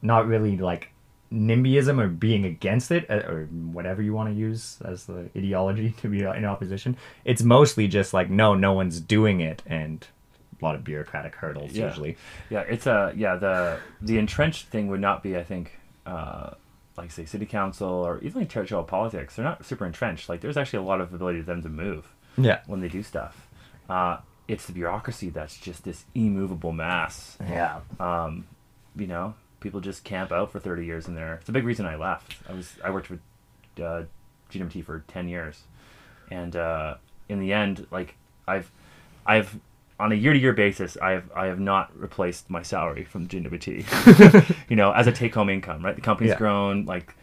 [0.04, 0.91] not really like
[1.34, 5.92] NIMBYism or being against it uh, or whatever you want to use as the ideology
[6.02, 6.98] to be in opposition.
[7.26, 10.06] It's mostly just like no, no one's doing it, and
[10.62, 11.88] a lot of bureaucratic hurdles Yeah.
[11.88, 12.18] usually.
[12.50, 16.52] Yeah, it's a yeah the the entrenched thing would not be I think uh,
[16.98, 19.36] like say city council or even like territorial politics.
[19.36, 20.30] They're not super entrenched.
[20.30, 23.04] Like there's actually a lot of ability to them to move Yeah, when they do
[23.04, 23.48] stuff.
[23.89, 27.38] Uh, it's the bureaucracy that's just this immovable mass.
[27.39, 28.46] yeah, Um,
[28.96, 31.36] you know, people just camp out for 30 years in there.
[31.36, 32.36] It's a big reason I left.
[32.48, 33.19] I was I worked with
[33.82, 34.04] uh,
[34.52, 35.63] GNWT for 10 years,
[36.32, 36.95] and uh,
[37.28, 38.15] in the end, like
[38.48, 38.72] I've
[39.26, 39.60] I've
[40.00, 43.28] on a year to year basis, I have I have not replaced my salary from
[43.28, 44.56] GNWT.
[44.69, 45.95] you know, as a take home income, right?
[45.95, 46.38] The company's Yeah.
[46.38, 47.15] grown, like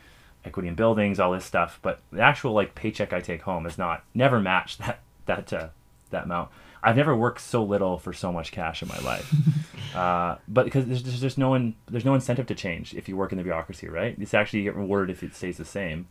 [0.44, 3.78] equity in buildings, all this stuff, but the actual like paycheck I take home is
[3.78, 5.68] not never matched that that uh,
[6.10, 6.50] that amount.
[6.86, 9.34] I've never worked so little for so much cash in my life.
[9.96, 13.16] uh, but because there's, there's just no one, there's no incentive to change if you
[13.16, 14.16] work in the bureaucracy, right?
[14.18, 16.06] It's actually you get rewarded if it stays the same.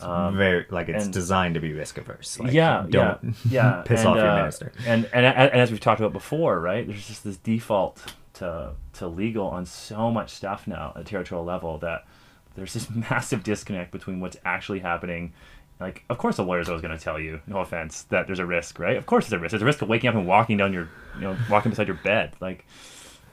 [0.00, 2.38] Um, very like it's and- designed to be risk averse.
[2.38, 3.82] Like, yeah, don't yeah, yeah.
[3.86, 4.72] piss and, off your uh, minister.
[4.86, 6.86] And, and and as we've talked about before, right?
[6.86, 8.00] There's just this default
[8.34, 12.06] to to legal on so much stuff now at territorial level that
[12.54, 15.32] there's this massive disconnect between what's actually happening.
[15.80, 18.46] Like, of course, the lawyer's always going to tell you, no offense, that there's a
[18.46, 18.96] risk, right?
[18.96, 19.52] Of course, there's a risk.
[19.52, 21.98] There's a risk of waking up and walking down your, you know, walking beside your
[22.02, 22.66] bed, like.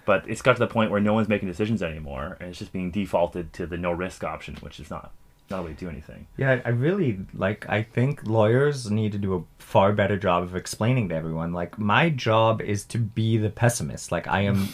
[0.05, 2.71] But it's got to the point where no one's making decisions anymore, and it's just
[2.71, 5.11] being defaulted to the no risk option, which is not
[5.49, 6.27] not a way to do anything.
[6.37, 7.67] Yeah, I really like.
[7.69, 11.53] I think lawyers need to do a far better job of explaining to everyone.
[11.53, 14.11] Like, my job is to be the pessimist.
[14.11, 14.69] Like, I am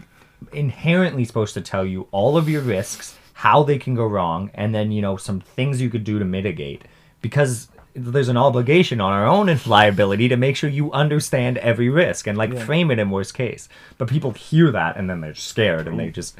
[0.52, 4.74] inherently supposed to tell you all of your risks, how they can go wrong, and
[4.74, 6.82] then you know some things you could do to mitigate.
[7.28, 11.88] Because there's an obligation on our own and liability to make sure you understand every
[11.88, 12.64] risk and like Yeah.
[12.64, 13.68] frame it in worst case.
[13.98, 16.36] But people hear that and then they're scared and they just.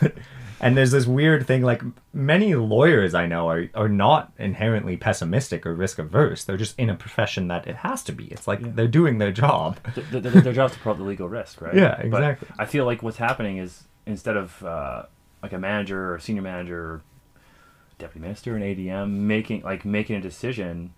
[0.60, 5.64] and there's this weird thing like many lawyers I know are are not inherently pessimistic
[5.66, 6.44] or risk averse.
[6.44, 8.26] They're just in a profession that it has to be.
[8.26, 9.78] It's like they're doing their job.
[9.94, 11.74] th- th- th- their job is to promote the legal risk, right?
[11.74, 12.48] Yeah, But exactly.
[12.58, 15.02] I feel like what's happening is instead of uh,
[15.42, 17.02] like a manager or senior manager,
[17.98, 20.92] deputy minister, and ADM making like making a decision,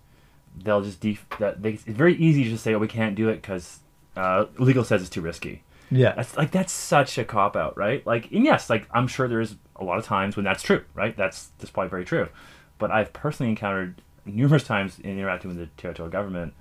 [0.63, 3.29] they'll just def- that they, it's very easy to just say, "Oh, we can't do
[3.29, 3.79] it because
[4.15, 6.13] uh, legal says it's too risky." Yeah.
[6.13, 8.05] That's like that's such a cop out, right?
[8.07, 11.15] Like, and yes, like I'm sure there's a lot of times when that's true, right?
[11.17, 12.29] That's that's probably very true.
[12.77, 16.53] But I've personally encountered numerous times in interacting with the territorial government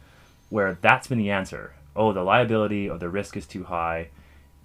[0.49, 1.75] where that's been the answer.
[1.95, 4.09] Oh, the liability or the risk is too high,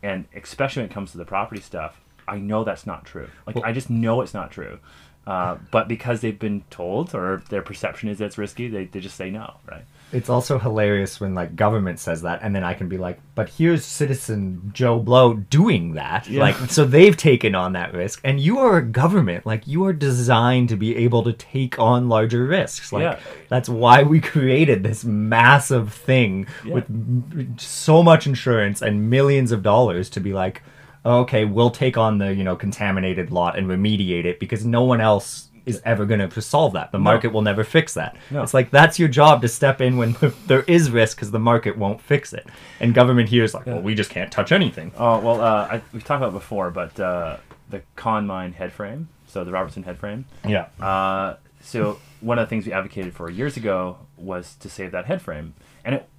[0.02, 3.30] and especially when it comes to the property stuff, I know that's not true.
[3.46, 4.80] Like Well- I just know it's not true.
[5.28, 9.00] Uh, but because they've been told or their perception is that it's risky, they, they
[9.00, 9.84] just say no, right?
[10.12, 13.50] It's also hilarious when like government says that, and then I can be like, "But
[13.50, 16.42] here's citizen Joe Blow doing that." Yeah.
[16.42, 19.48] Like, so they've taken on that risk, and you are a government.
[19.48, 22.94] Like, you are designed to be able to take on larger risks.
[22.94, 23.20] Like, Yeah.
[23.50, 26.76] that's why we created this massive thing Yeah.
[26.76, 30.62] with m- so much insurance and millions of dollars to be like,
[31.06, 35.02] okay, we'll take on the you know contaminated lot and remediate it because no one
[35.02, 36.92] else is ever going to solve that.
[36.92, 38.16] The market will never fix that.
[38.30, 38.44] No.
[38.44, 40.16] It's like that's your job to step in when
[40.48, 42.46] there is risk because the market won't fix it.
[42.80, 44.92] And government here is like, well, we just can't touch anything.
[44.98, 47.38] Oh well, uh, I, we've talked about it before, but uh,
[47.70, 50.26] the Con Mine head frame, so the Robertson head frame.
[50.48, 50.68] Yeah.
[50.80, 55.06] Uh, so one of the things we advocated for years ago was to save that
[55.06, 56.10] head frame, and it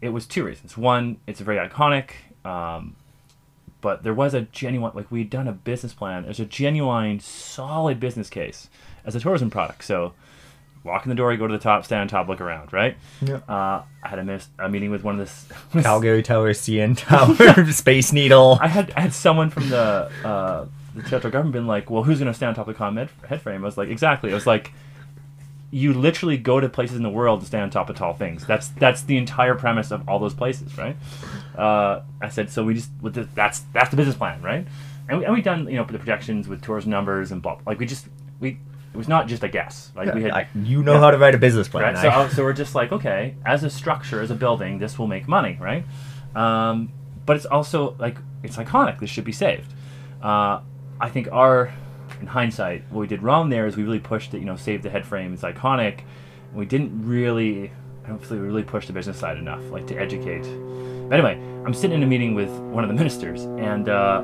[0.00, 0.76] it was two reasons.
[0.76, 2.10] One, it's a very iconic,
[2.44, 2.96] um,
[3.80, 6.24] but there was a genuine like we'd done a business plan.
[6.24, 8.68] There's a genuine, solid business case
[9.04, 9.84] as a tourism product.
[9.84, 10.14] So.
[10.84, 12.96] Walk in the door, you go to the top, stand on top, look around, right?
[13.20, 13.40] Yeah.
[13.48, 15.48] Uh, I had a, mis- a meeting with one of this
[15.82, 18.58] Calgary Tower, CN Tower, Space Needle.
[18.62, 22.20] I had I had someone from the uh, the federal government been like, well, who's
[22.20, 23.62] going to stand on top of the head frame?
[23.62, 24.30] I was like, exactly.
[24.30, 24.72] I was like,
[25.70, 28.46] you literally go to places in the world to stand on top of tall things.
[28.46, 30.96] That's that's the entire premise of all those places, right?
[31.56, 34.66] Uh, I said, so we just with the, that's that's the business plan, right?
[35.08, 37.58] And we and we done you know the projections with tourist numbers and blah.
[37.66, 38.06] Like we just
[38.40, 38.58] we
[38.94, 39.92] it was not just a guess.
[39.94, 41.00] Like we had I- you know Yeah.
[41.00, 41.94] how to write a business plan.
[41.94, 41.98] Right.
[42.02, 44.98] So, I- uh, so we're just like, okay, as a structure, as a building, this
[44.98, 45.84] will make money, right?
[46.34, 46.92] Um,
[47.26, 49.00] but it's also like it's iconic.
[49.00, 49.72] This should be saved.
[50.22, 50.60] Uh,
[51.00, 51.72] I think our,
[52.20, 54.38] in hindsight, what we did wrong there is we really pushed it.
[54.38, 55.32] You know, save the head frame.
[55.32, 56.00] It's iconic.
[56.54, 57.70] We didn't really.
[58.04, 60.42] I don't feel we really pushed the business side enough, like to educate.
[61.08, 64.20] But anyway, I'm sitting in a meeting with one of the ministers, and uh,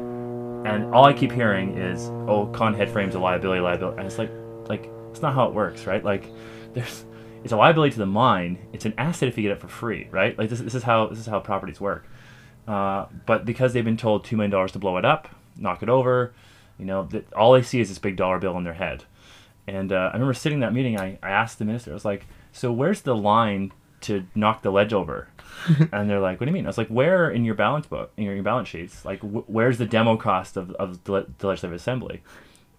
[0.64, 4.18] and all I keep hearing is, "Oh, con head frame's a liability, liability," and it's
[4.18, 4.30] like,
[4.68, 6.02] like it's not how it works, right?
[6.02, 6.30] Like,
[6.72, 7.04] there's
[7.44, 8.58] it's a liability to the mine.
[8.72, 10.36] It's an asset if you get it for free, right?
[10.36, 12.06] Like this, this is how this is how properties work.
[12.66, 15.90] Uh, but because they've been told two million dollars to blow it up, knock it
[15.90, 16.32] over,
[16.78, 19.04] you know, that all they see is this big dollar bill in their head.
[19.66, 20.98] And uh, I remember sitting in that meeting.
[20.98, 24.70] I, I asked the minister, I was like, "So where's the line to knock the
[24.70, 25.28] ledge over?"
[25.92, 28.12] and they're like, "What do you mean?" I was like, "Where in your balance book,
[28.16, 31.26] in your, your balance sheets, like wh- where's the demo cost of, of the, le-
[31.38, 32.22] the legislative assembly?"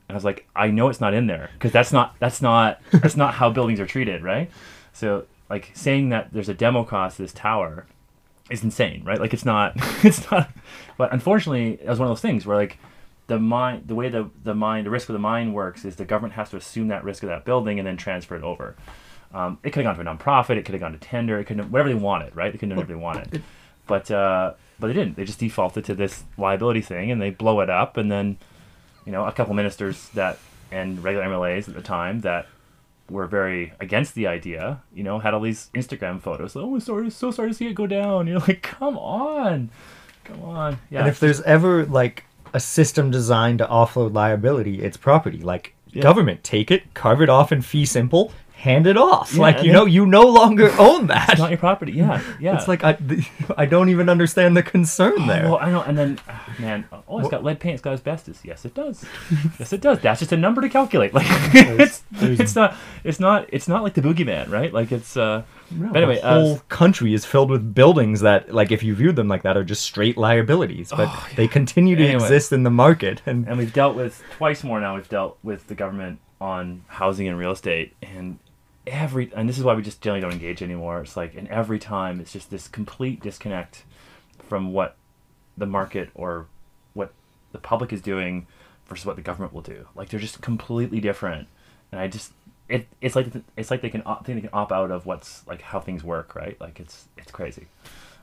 [0.08, 2.80] And I was like, "I know it's not in there because that's not that's not
[2.92, 4.52] that's not how buildings are treated, right?"
[4.94, 7.88] So like saying that there's a demo cost to this tower
[8.50, 9.20] is insane, right?
[9.20, 10.52] Like it's not it's not.
[10.98, 12.78] But unfortunately, it was one of those things where like
[13.28, 16.06] the mine, the way the the mine, the risk of the mine works is the
[16.06, 18.76] government has to assume that risk of that building and then transfer it over.
[19.34, 20.58] Um, it could have gone to a nonprofit.
[20.58, 21.40] It could have gone to tender.
[21.40, 22.52] It could have whatever they wanted, right?
[22.52, 23.44] They could have done whatever they wanted,
[23.88, 25.16] but uh, but they didn't.
[25.16, 27.98] They just defaulted to this liability thing and they blow it up.
[27.98, 28.38] And then,
[29.06, 30.38] you know, a couple ministers that
[30.72, 32.48] and regular MLAs at the time that
[33.10, 36.56] were very against the idea, you know, had all these Instagram photos.
[36.56, 38.28] Oh, sorry, so sorry to see it go down.
[38.28, 39.70] You're like, come on,
[40.24, 40.80] come on.
[40.90, 41.00] Yeah.
[41.00, 45.40] And if there's ever like a system designed to offload liability, it's property.
[45.40, 46.02] Like Yeah.
[46.04, 49.34] government, take it, carve it off in fee simple, hand it off.
[49.34, 51.30] Yeah, like you know, you no longer own that.
[51.32, 51.92] it's not your property.
[51.92, 52.56] Yeah, yeah.
[52.56, 52.98] It's like I,
[53.58, 55.44] I don't even understand the concern there.
[55.50, 57.74] Well, I know, and then, ah, man, oh, it's got lead paint.
[57.76, 58.40] It's got asbestos.
[58.44, 59.06] Yes, it does.
[59.60, 60.00] yes, it does.
[60.00, 61.14] That's just a number to calculate.
[61.14, 61.28] Like,
[61.86, 64.72] it's it's not it's not it's not like the boogeyman, right?
[64.74, 65.16] Like it's.
[65.18, 68.84] uh No, But anyway, the uh, whole country is filled with buildings that, like, if
[68.84, 70.92] you viewed them like that, are just straight liabilities.
[70.96, 72.24] But they continue to Oh, Anyway.
[72.24, 74.96] exist in the market, and and we've dealt with twice more now.
[74.96, 78.38] We've dealt with the government on housing and real estate, and
[78.86, 81.02] every and this is why we just generally don't engage anymore.
[81.02, 83.84] It's like, and every time it's just this complete disconnect
[84.48, 84.96] from what
[85.58, 86.46] the market or
[86.94, 87.12] what
[87.54, 88.46] the public is doing
[88.88, 89.88] versus what the government will do.
[89.96, 91.48] Like they're just completely different,
[91.92, 92.34] and I just
[92.70, 95.46] it it's like it's like they can op- think they can opt out of what's
[95.48, 96.60] like how things work, right?
[96.60, 97.68] Like it's it's crazy,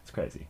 [0.02, 0.46] it's crazy.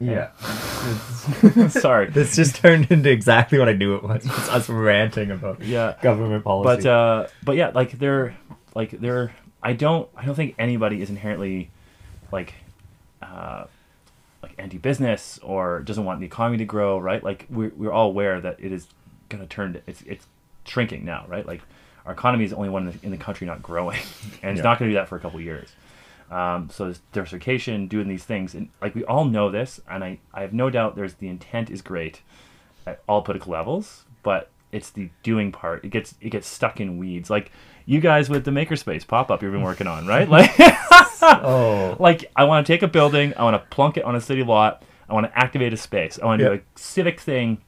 [0.00, 0.30] yeah,
[1.68, 2.10] Sorry.
[2.10, 4.24] this just turned into exactly what I knew it was.
[4.26, 5.94] It's us ranting about Yeah.
[6.02, 6.82] government policy.
[6.84, 8.36] but uh but yeah like they're
[8.74, 11.70] like they're i don't i don't think anybody is inherently
[12.32, 12.54] like
[13.22, 13.64] uh
[14.42, 18.40] like anti-business or doesn't want the economy to grow right like we're, we're all aware
[18.40, 18.86] that it is
[19.28, 20.26] going to turn it's it's
[20.66, 21.62] shrinking now right like
[22.06, 23.98] our economy is the only one in the, in the country not growing
[24.42, 24.62] and it's Yeah.
[24.70, 25.70] not going to do that for a couple of years
[26.30, 30.18] um, so there's diversification doing these things and like we all know this and I,
[30.32, 32.20] I have no doubt there's the intent is great
[32.86, 35.84] at all political levels, but it's the doing part.
[35.84, 37.30] It gets it gets stuck in weeds.
[37.30, 37.50] Like
[37.86, 40.28] you guys with the makerspace pop up you've been working on, right?
[40.28, 40.50] Like
[41.22, 44.20] oh, like I want to take a building, I want to plunk it on a
[44.20, 47.58] city lot, I want to activate a space, I want to do a civic thing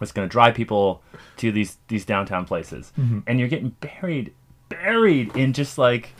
[0.00, 1.02] what's going to drive people
[1.36, 3.20] to these these downtown places, Mm-hmm.
[3.26, 4.32] and you're getting buried,
[4.68, 6.14] buried in just like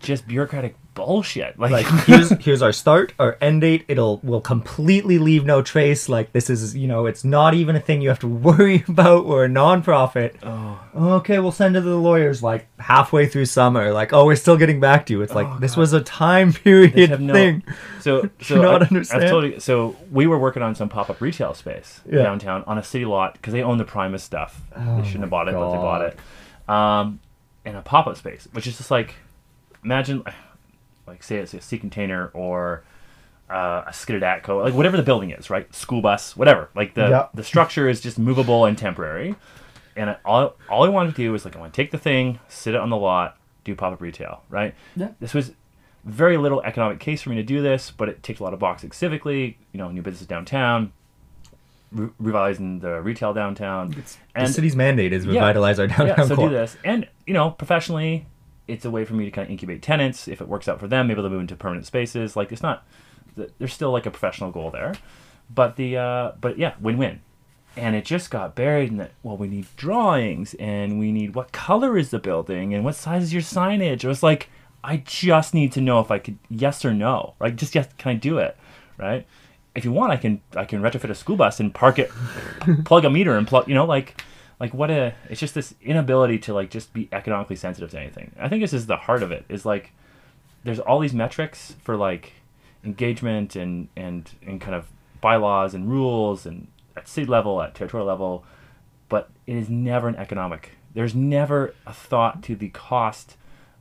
[0.00, 1.58] just bureaucratic bullshit.
[1.58, 6.08] Like, like here's here's our start our end date it'll will completely leave no trace
[6.08, 9.24] like this is you know it's not even a thing you have to worry about
[9.26, 13.92] we're a non-profit oh, okay we'll send it to the lawyers like halfway through summer
[13.92, 16.52] like oh we're still getting back to you it's like Oh, this was a time
[16.64, 17.62] period no- thing
[18.00, 19.24] So, so not I, understand?
[19.24, 19.60] I've told you.
[19.60, 22.22] So we were working on some pop-up retail space Yeah.
[22.22, 24.60] downtown on a city lot because they own the Primus stuff.
[24.76, 26.18] Oh they shouldn't have bought it, but they bought it.
[26.68, 27.20] Um,
[27.64, 29.14] in a pop-up space, which is just like,
[29.84, 30.24] imagine,
[31.12, 32.82] like say it's a sea container or
[33.50, 35.72] uh, a skidded atco, like whatever the building is, right?
[35.74, 36.70] School bus, whatever.
[36.74, 37.26] Like the Yeah.
[37.34, 39.34] the structure is just movable and temporary.
[39.94, 41.98] And I, all all I wanted to do was like I want to take the
[41.98, 44.74] thing, sit it on the lot, do pop-up retail, right?
[44.96, 45.08] Yeah.
[45.20, 45.52] This was
[46.04, 48.58] very little economic case for me to do this, but it ticks a lot of
[48.58, 49.56] boxes civically.
[49.72, 50.92] You know, new business downtown,
[51.92, 53.94] re- revitalizing the retail downtown,
[54.34, 56.48] the city's mandate is revitalize our downtown yeah, so core.
[56.48, 58.24] do this, and you know, professionally,
[58.68, 60.28] it's a way for me to kind of incubate tenants.
[60.28, 62.36] If it works out for them, maybe they'll move into permanent spaces.
[62.36, 62.86] Like it's not,
[63.36, 64.94] there's still like a professional goal there,
[65.50, 67.20] but the uh, but yeah, win-win.
[67.74, 69.12] And it just got buried in that.
[69.22, 73.22] Well, we need drawings, and we need what color is the building, and what size
[73.22, 74.04] is your signage.
[74.04, 74.50] It was like,
[74.84, 77.34] I just need to know if I could yes or no.
[77.40, 78.58] Like, just yes, can I do it?
[78.98, 79.26] Right?
[79.74, 82.10] If you want, I can I can retrofit a school bus and park it,
[82.84, 83.66] plug a meter and plug.
[83.68, 84.22] You know, like
[84.62, 88.30] like what a it's just this inability to like just be economically sensitive to anything.
[88.38, 89.44] I think this is the heart of it.
[89.48, 89.92] Is like
[90.62, 92.34] there's all these metrics for like
[92.84, 94.86] engagement and and and kind of
[95.20, 98.44] bylaws and rules and at city level at territorial level
[99.08, 103.36] but it is never an economic there's never a thought to the cost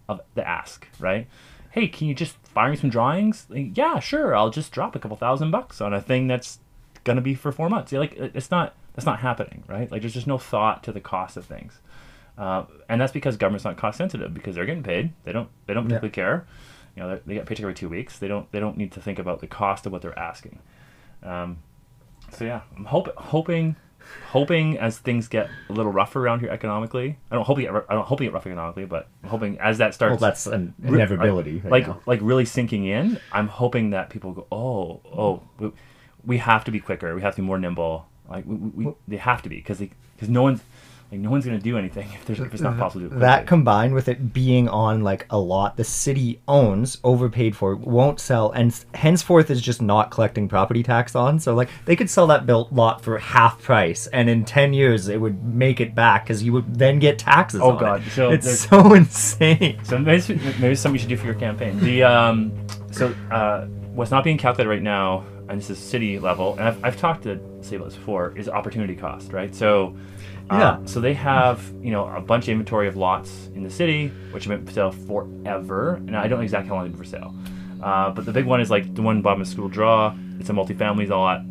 [0.08, 1.28] of the ask right
[1.72, 5.00] hey can you just fire me some drawings like, yeah sure i'll just drop a
[5.00, 6.60] couple thousand bucks on a thing that's
[7.04, 9.92] gonna be for four months like it's not that's not happening right?
[9.92, 11.80] Like there's just no thought to the cost of things.
[12.38, 15.14] Uh, and that's because government's not cost sensitive because they're getting paid.
[15.24, 16.00] They don't they don't Yeah.
[16.00, 16.48] particularly care.
[16.96, 18.20] You know they- get paid every two weeks.
[18.20, 20.60] They don't they don't need to think about the cost of what they're asking.
[21.24, 21.58] Um,
[22.32, 23.76] so yeah i'm hope, hoping
[24.30, 27.86] hoping as things get a little rougher around here economically i don't hope you get,
[27.90, 30.48] i don't hope you get rough economically but i'm hoping as that starts well that's
[30.48, 32.00] an inevitability right like now.
[32.06, 35.72] like really sinking in i'm hoping that people go oh oh we,
[36.24, 37.16] we have to be quicker.
[37.16, 40.30] We have to be more nimble like we, we, they have to be because because
[40.30, 40.62] no one's
[41.12, 43.16] like no one's going to do anything if there's if it's not possible to do
[43.18, 47.76] it that combined with it being on like a lot the city owns overpaid for
[47.76, 52.10] won't sell and henceforth is just not collecting property tax on so like they could
[52.10, 55.94] sell that built lot for half price and in 10 years it would make it
[55.94, 58.08] back because you would then get taxes Oh, on God.
[58.08, 58.12] it.
[58.12, 61.78] So it's so insane So maybe maybe something you should do for your campaign.
[61.82, 62.54] The um,
[62.92, 66.84] so uh, what's not being calculated right now, and this is city level, and I've,
[66.84, 69.54] I've talked to city levels before, is opportunity cost, right?
[69.54, 69.96] So
[70.50, 70.86] uh, Yeah.
[70.86, 74.46] So they have you know a bunch of inventory of lots in the city, which
[74.46, 77.10] have been for sale forever, and I don't know exactly how long they've been for
[77.10, 77.36] sale.
[77.84, 80.16] Uh, but the big one is like the one bottom of school draw.
[80.40, 81.42] It's a multifamily lot.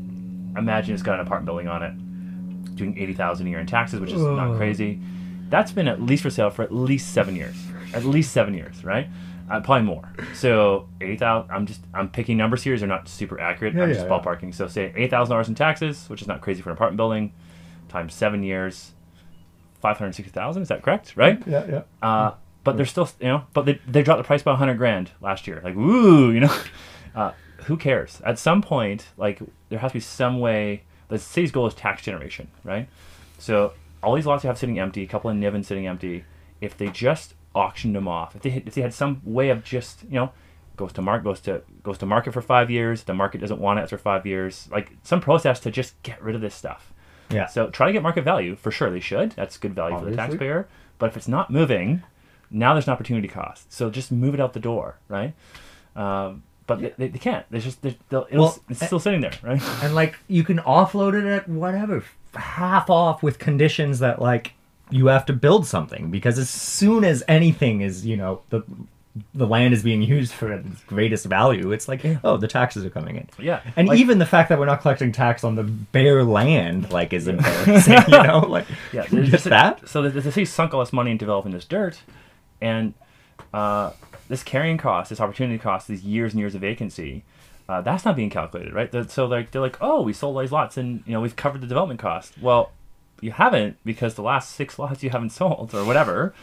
[0.57, 4.01] Imagine it's got an apartment building on it, doing eighty thousand a year in taxes,
[4.01, 5.01] which is not crazy.
[5.49, 7.57] That's been at least for sale for at least seven years.
[7.95, 9.09] At least seven years, right?
[9.51, 10.09] Uh, probably more.
[10.35, 11.51] So eighty thousand.
[11.51, 12.79] I'm just I'm picking numbers here.
[12.79, 13.75] They're not super accurate.
[13.75, 14.13] Yeah, I'm yeah, just yeah.
[14.13, 14.55] ballparking.
[14.55, 17.33] So say eight thousand dollars in taxes, which is not crazy for an apartment building,
[17.89, 18.93] times seven years,
[19.81, 20.63] five hundred sixty thousand.
[20.63, 21.17] Is that correct?
[21.17, 21.43] Right?
[21.47, 22.33] yeah yeah Uh,
[22.63, 25.47] but they're still, you know, but they, they dropped the price by 100 grand last
[25.47, 25.61] year.
[25.65, 26.55] Like, woo, you know,
[27.15, 27.33] uh,
[27.65, 28.21] who cares?
[28.25, 30.83] At some point, like, there has to be some way.
[31.09, 32.89] The city's goal is tax generation, right?
[33.39, 36.25] So all these lots you have sitting empty, a couple in Niven sitting empty.
[36.61, 39.65] If they just auctioned them off, if they had, if they had some way of
[39.65, 40.33] just, you know,
[40.77, 43.79] goes to market goes to goes to market for five years, the market doesn't want
[43.79, 46.93] it after five years, like some process to just get rid of this stuff.
[47.31, 48.91] yeah So try to get market value for sure.
[48.91, 49.33] They should.
[49.33, 50.69] That's good value for the taxpayer.
[50.99, 52.03] But if it's not moving,
[52.51, 53.73] now there's an opportunity cost.
[53.73, 55.35] So just move it out the door, right?
[55.97, 57.45] Um, but they, they, they can't.
[57.51, 59.61] There's just they're, they'll, Well, it's still sitting there, right?
[59.83, 64.53] and like you can offload it at whatever half off with conditions that like
[64.91, 68.63] you have to build something because as soon as anything is you know the
[69.35, 72.91] the land is being used for its greatest value it's like oh the taxes are
[72.91, 73.29] coming in.
[73.39, 76.91] Yeah, and like- even the fact that we're not collecting tax on the bare land
[76.93, 78.41] like is embarrassing you know?
[78.41, 79.89] Like Yeah, just there's just that?
[79.89, 82.01] So the, the city sunk all this money in developing this dirt,
[82.61, 82.95] and
[83.53, 83.91] uh,
[84.29, 87.25] this carrying cost, this opportunity cost, these years and years of vacancy,
[87.69, 89.11] uh, that's not being calculated, right?
[89.11, 91.61] So like they're like, oh, we sold all these lots, and you know we've covered
[91.61, 92.35] the development cost.
[92.41, 92.71] Well,
[93.21, 96.35] you haven't because the last six lots you haven't sold or whatever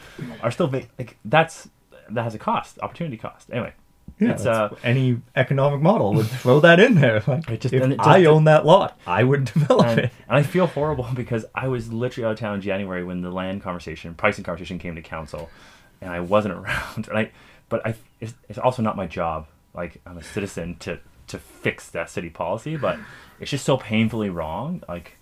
[0.42, 1.70] are still va- like that's
[2.10, 3.50] that has a cost, opportunity cost.
[3.52, 3.74] Anyway,
[4.20, 7.22] Yeah, it's uh, any economic model would throw that in there.
[7.28, 10.12] Like, It just- if it just- I own that lot, I would develop and, it.
[10.30, 13.30] and I feel horrible because I was literally out of town in January when the
[13.32, 15.50] land conversation, pricing conversation came to council,
[16.02, 17.08] and I wasn't around.
[17.10, 17.32] And I,
[17.70, 19.48] but I, it's, it's also not my job.
[19.74, 22.98] Like I'm a citizen to to fix that city policy, but
[23.42, 24.82] it's just so painfully wrong.
[24.88, 25.18] Like,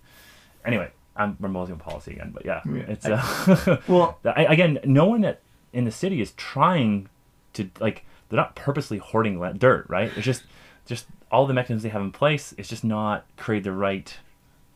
[0.64, 1.36] anyway, I'm
[1.72, 2.82] on policy again, but yeah, Yeah.
[2.88, 5.40] it's uh, Well, I, again, no one at,
[5.72, 7.08] in the city is trying
[7.54, 10.10] to like they're not purposely hoarding dirt, right?
[10.16, 10.42] It's just
[10.86, 12.54] just all the mechanisms they have in place.
[12.58, 14.16] It's just not create the right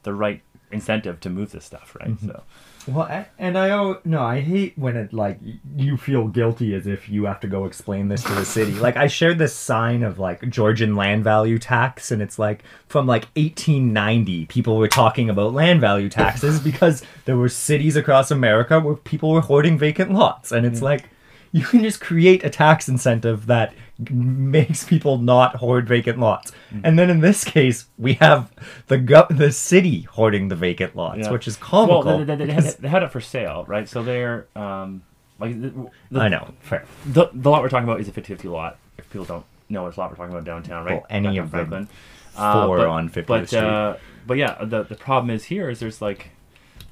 [0.02, 2.18] the right incentive to move this stuff, right?
[2.24, 2.42] So
[2.86, 5.38] Well, I, and I oh no, I hate when it like
[5.76, 8.72] you feel guilty as if you have to go explain this to the city.
[8.72, 13.06] like I shared this sign of like Georgian land value tax, and it's like from
[13.06, 18.80] like 1890, people were talking about land value taxes because there were cities across America
[18.80, 20.84] where people were hoarding vacant lots, and it's mm.
[20.84, 21.04] like
[21.52, 23.74] you can just create a tax incentive that
[24.08, 26.52] makes people not hoard vacant lots.
[26.84, 28.50] And then in this case, we have
[28.86, 31.30] the go- the city hoarding the vacant lots, Yeah.
[31.32, 32.02] which is comical.
[32.04, 33.88] well, they, they, they, had, because- they had it for sale, right?
[33.88, 35.02] So they're um
[35.38, 36.84] like the, the, I know, fair.
[37.06, 38.76] the, the lot we're talking about is a 50-50 lot.
[38.98, 40.96] If people don't know which lot we're talking about downtown, right?
[40.96, 41.84] Well, any of Franklin.
[41.84, 41.88] them.
[42.34, 43.58] Four but, on 50th but, Street.
[43.60, 43.96] Uh,
[44.26, 46.30] but yeah, the the problem is here is there's like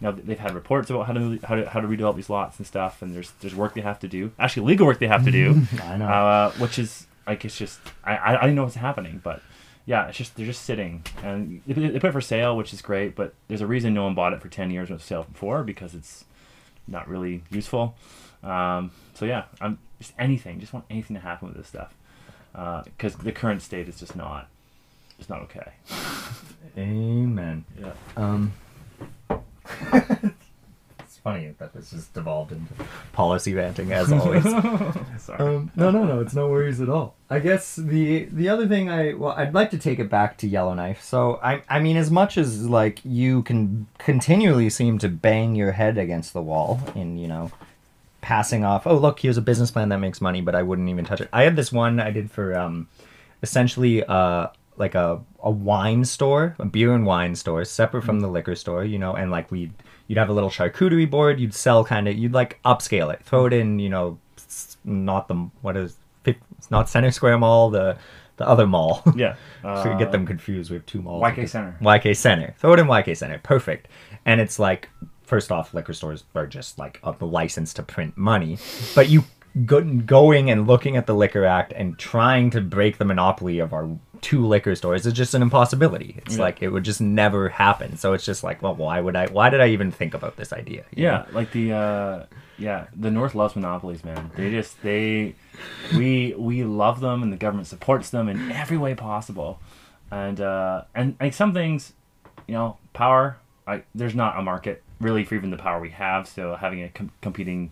[0.01, 2.67] now they've had reports about how to how to how to redevelop these lots and
[2.67, 5.31] stuff, and there's there's work they have to do, actually legal work they have to
[5.31, 6.07] do, I know.
[6.07, 9.43] uh, which is like it's just I I, I don't know what's happening, but
[9.87, 12.73] yeah, it's just they're just sitting and they, put- they put it for sale, which
[12.73, 14.99] is great, but there's a reason no one bought it for ten years when it
[15.01, 16.25] was sale before because it's
[16.87, 17.97] not really useful.
[18.43, 21.93] Um, so yeah, I'm just anything, just want anything to happen with this stuff
[22.85, 24.49] because the current state is just not
[25.19, 25.73] it's not okay.
[26.79, 27.65] Amen.
[27.81, 27.93] Yeah.
[28.17, 28.53] Um,
[31.01, 32.73] it's funny that this has devolved into
[33.13, 34.43] policy ranting as always.
[35.19, 35.39] Sorry.
[35.39, 37.15] um, no, no, no, it's no worries at all.
[37.31, 40.49] I guess the the other thing I well, I'd like to take it back to
[40.49, 41.03] Yellowknife.
[41.03, 45.73] So I I mean, as much as like you can continually seem to bang your
[45.73, 47.51] head against the wall in you know
[48.21, 48.87] passing off.
[48.87, 51.29] Oh, look, here's a business plan that makes money, but I wouldn't even touch it.
[51.33, 52.89] I had this one I did for um,
[53.43, 54.49] essentially uh
[54.79, 58.85] like a a wine store, a beer and wine store, separate from the liquor store.
[58.85, 59.71] You know, and like we
[60.07, 61.39] you'd have a little charcuterie board.
[61.41, 63.79] You'd sell kind of you'd like upscale it, throw it in.
[63.79, 64.19] You know,
[64.85, 67.97] not the what is it's not Center Square Mall, the
[68.37, 69.03] the other mall.
[69.17, 69.35] yeah.
[69.63, 70.71] so you get Uh, them confused.
[70.71, 71.23] We have two malls.
[71.25, 71.77] YK Center.
[71.81, 72.55] YK Center.
[72.59, 73.39] Throw it in YK Center.
[73.39, 73.89] Perfect.
[74.27, 74.89] And it's like,
[75.25, 78.59] first off, liquor stores are just like a license to print money.
[78.95, 79.25] But you
[79.67, 83.73] go, going and looking at the Liquor Act and trying to break the monopoly of
[83.73, 83.89] our
[84.21, 86.17] two liquor stores is just an impossibility.
[86.19, 86.43] It's Yeah.
[86.43, 87.97] like it would just never happen.
[87.97, 89.27] So it's just like, well, why would I?
[89.27, 90.85] Why did I even think about this idea?
[90.95, 91.27] Yeah, know?
[91.33, 92.25] like the uh
[92.59, 94.31] yeah, the North loves monopolies, man.
[94.37, 95.35] They just they
[95.97, 99.61] we we love them and the government supports them in every way possible.
[100.11, 101.93] And uh and like some things,
[102.47, 106.27] you know, power, I there's not a market really for even the power we have,
[106.27, 107.71] so having a com- competing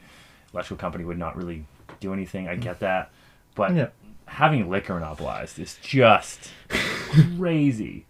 [0.52, 1.64] electrical company would not really
[2.00, 2.46] do anything.
[2.48, 3.10] I get that.
[3.56, 3.88] But Yeah.
[4.26, 6.50] Having liquor monopolized is just
[7.38, 8.06] crazy.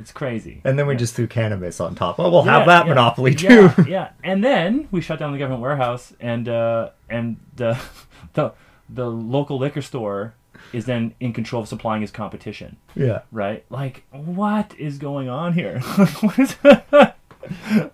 [0.00, 0.60] It's crazy.
[0.64, 0.98] And then we Yeah.
[0.98, 2.18] just threw cannabis on top.
[2.18, 3.70] Well, we'll have that yeah, monopoly too.
[3.78, 7.78] Yeah, yeah, and then we shut down the government warehouse, and uh, and the
[8.34, 8.52] the
[8.88, 10.34] the local liquor store
[10.72, 13.20] is then in control of supplying his competition, yeah.
[13.32, 13.64] right?
[13.70, 15.80] Like, what is going on here?
[16.20, 16.56] what is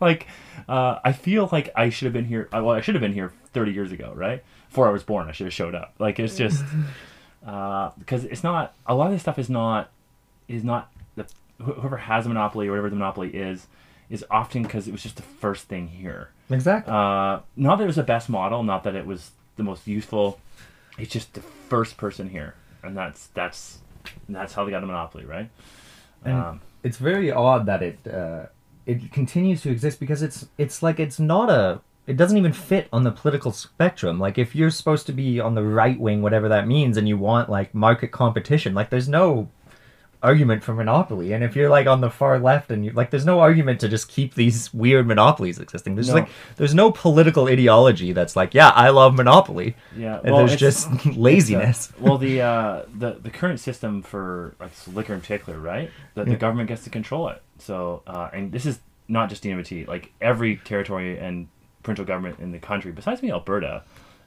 [0.00, 0.26] like?
[0.68, 2.48] Uh, I feel like I should have been here.
[2.54, 4.42] uh, Well, I should have been here 30 years ago, right?
[4.68, 5.94] Before I was born, I should have showed up.
[5.98, 6.64] Like, it's just
[7.46, 9.90] uh, because it's not a lot of this stuff is not
[10.48, 11.26] is not the
[11.62, 13.66] whoever has a monopoly or whatever the monopoly is
[14.10, 16.30] is often because it was just the first thing here.
[16.50, 16.92] Exactly.
[16.92, 20.38] Uh, not that it was the best model, not that it was the most useful.
[20.98, 23.78] It's just the first person here, and that's that's
[24.28, 25.48] that's how they got a monopoly, right?
[26.24, 28.46] And Um, it's very odd that it uh,
[28.86, 32.88] it continues to exist because it's it's like it's not a it doesn't even fit
[32.92, 34.18] on the political spectrum.
[34.18, 37.16] Like if you're supposed to be on the right wing, whatever that means, and you
[37.16, 39.48] want like market competition, like there's no
[40.22, 41.32] argument for monopoly.
[41.32, 43.88] And if you're like on the far left and you like there's no argument to
[43.88, 45.96] just keep these weird monopolies existing.
[45.96, 46.14] There's No.
[46.14, 49.74] like there's no political ideology that's like, yeah, I love monopoly.
[49.96, 51.90] yeah, And well, there's just laziness.
[51.90, 55.90] it's, uh, well, the uh, the the current system for like liquor in particular, right?
[56.14, 56.38] That the Yeah.
[56.38, 57.42] government gets to control it.
[57.58, 58.78] So, uh, and this is
[59.08, 59.86] not just GNWT.
[59.88, 61.48] Like every territory and
[61.82, 63.84] provincial government in the country, besides me, Alberta,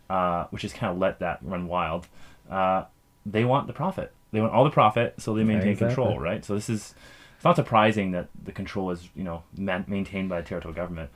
[0.10, 2.08] uh, which has kind of let that run wild,
[2.50, 2.84] uh,
[3.26, 4.12] they want the profit.
[4.32, 5.96] They want all the profit, so they maintain Exactly.
[5.96, 6.44] control, right?
[6.44, 6.94] So this is
[7.36, 11.10] it's not surprising that the control is you know man- maintained by the territorial government.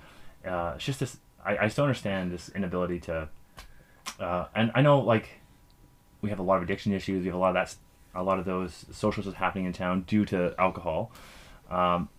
[0.46, 1.18] Uh, it's just this.
[1.46, 3.30] I, I still understand this inability to,
[4.20, 5.30] uh, and I know like
[6.22, 7.22] we have a lot of addiction issues.
[7.22, 7.78] We have a lot of that's
[8.16, 11.12] a lot of those social issues happening in town due to alcohol.
[11.70, 12.10] Um,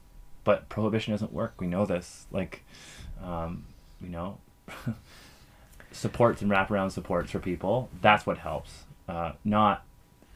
[0.44, 1.54] but prohibition doesn't work.
[1.58, 2.26] We know this.
[2.30, 2.64] Like,
[3.22, 3.64] um,
[4.02, 4.38] you know,
[5.92, 7.88] supports and wraparound supports for people.
[8.00, 8.84] That's what helps.
[9.08, 9.84] Uh, not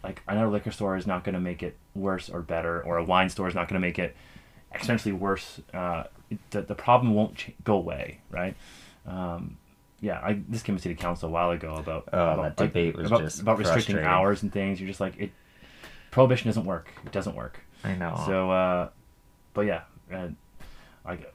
[0.02, 3.04] like another liquor store is not going to make it worse or better, or a
[3.04, 4.16] wine store is not going to make it
[4.74, 5.60] exponentially worse.
[5.72, 6.04] Uh,
[6.50, 8.56] the, the problem won't ch- go away, right?
[9.06, 9.56] Um,
[10.00, 12.96] yeah, I this came to city council a while ago about Oh, about, that debate
[12.96, 14.80] was about, just about restricting hours and things.
[14.80, 15.30] You're just like it.
[16.10, 16.90] Prohibition doesn't work.
[17.06, 17.60] It doesn't work.
[17.82, 18.22] I know.
[18.26, 18.88] So, uh,
[19.52, 20.36] but yeah, and
[21.04, 21.34] I get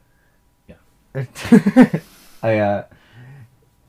[2.42, 2.84] I uh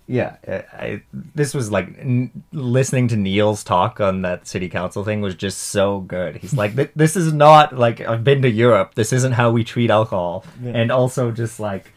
[0.08, 5.06] yeah, I, I this was like n- listening to Neil's talk on that city council
[5.06, 6.36] thing was just so good.
[6.36, 8.96] He's like, this is not like I've been to Europe.
[8.96, 10.44] This isn't how we treat alcohol.
[10.62, 10.72] Yeah.
[10.76, 11.94] And also just like,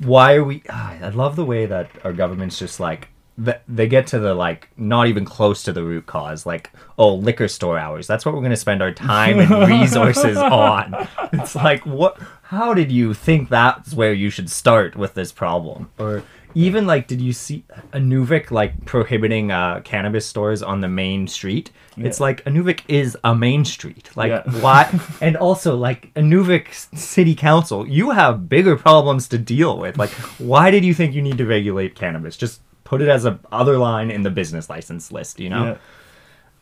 [0.00, 0.62] why are we?
[0.70, 4.68] ah, I love the way that our government's just like they get to the like
[4.76, 6.44] not even close to the root cause.
[6.46, 8.06] Like, oh, liquor store hours.
[8.06, 11.08] That's what we're gonna spend our time and resources on.
[11.32, 12.18] It's like what?
[12.42, 15.88] How did you think that's where you should start with this problem?
[15.98, 16.22] Or
[16.54, 17.64] even like, did you see
[17.94, 21.70] Inuvik like prohibiting uh, cannabis stores on the main street?
[21.96, 24.10] It's like Inuvik is a main street.
[24.14, 24.42] Like Yeah.
[24.60, 25.00] why?
[25.22, 29.96] And also like Inuvik City Council, you have bigger problems to deal with.
[29.96, 32.36] Like why did you think you need to regulate cannabis?
[32.36, 32.60] Just
[32.92, 35.40] put it as a other line in the business license list.
[35.40, 35.64] You know.
[35.64, 35.76] yeah.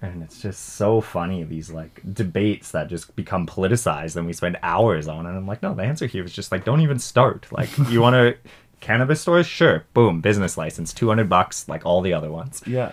[0.03, 4.57] And it's just so funny these like debates that just become politicized and we spend
[4.63, 5.31] hours on it.
[5.31, 7.49] I'm like, no, the answer here is just like don't even start.
[7.51, 8.37] Like you want to
[8.79, 9.47] cannabis stores?
[9.47, 9.85] Sure.
[9.93, 12.63] Boom, business license, 200 bucks like all the other ones.
[12.65, 12.93] Yeah,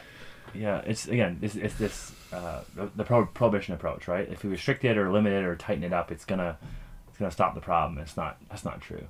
[0.55, 0.81] yeah.
[0.85, 4.27] It's again, it's, it's this uh, the, the pro- prohibition approach, right?
[4.29, 6.57] If we restrict it or limit it or tighten it up, it's gonna
[7.07, 7.99] it's gonna stop the problem.
[7.99, 8.37] It's not.
[8.49, 9.05] That's not true.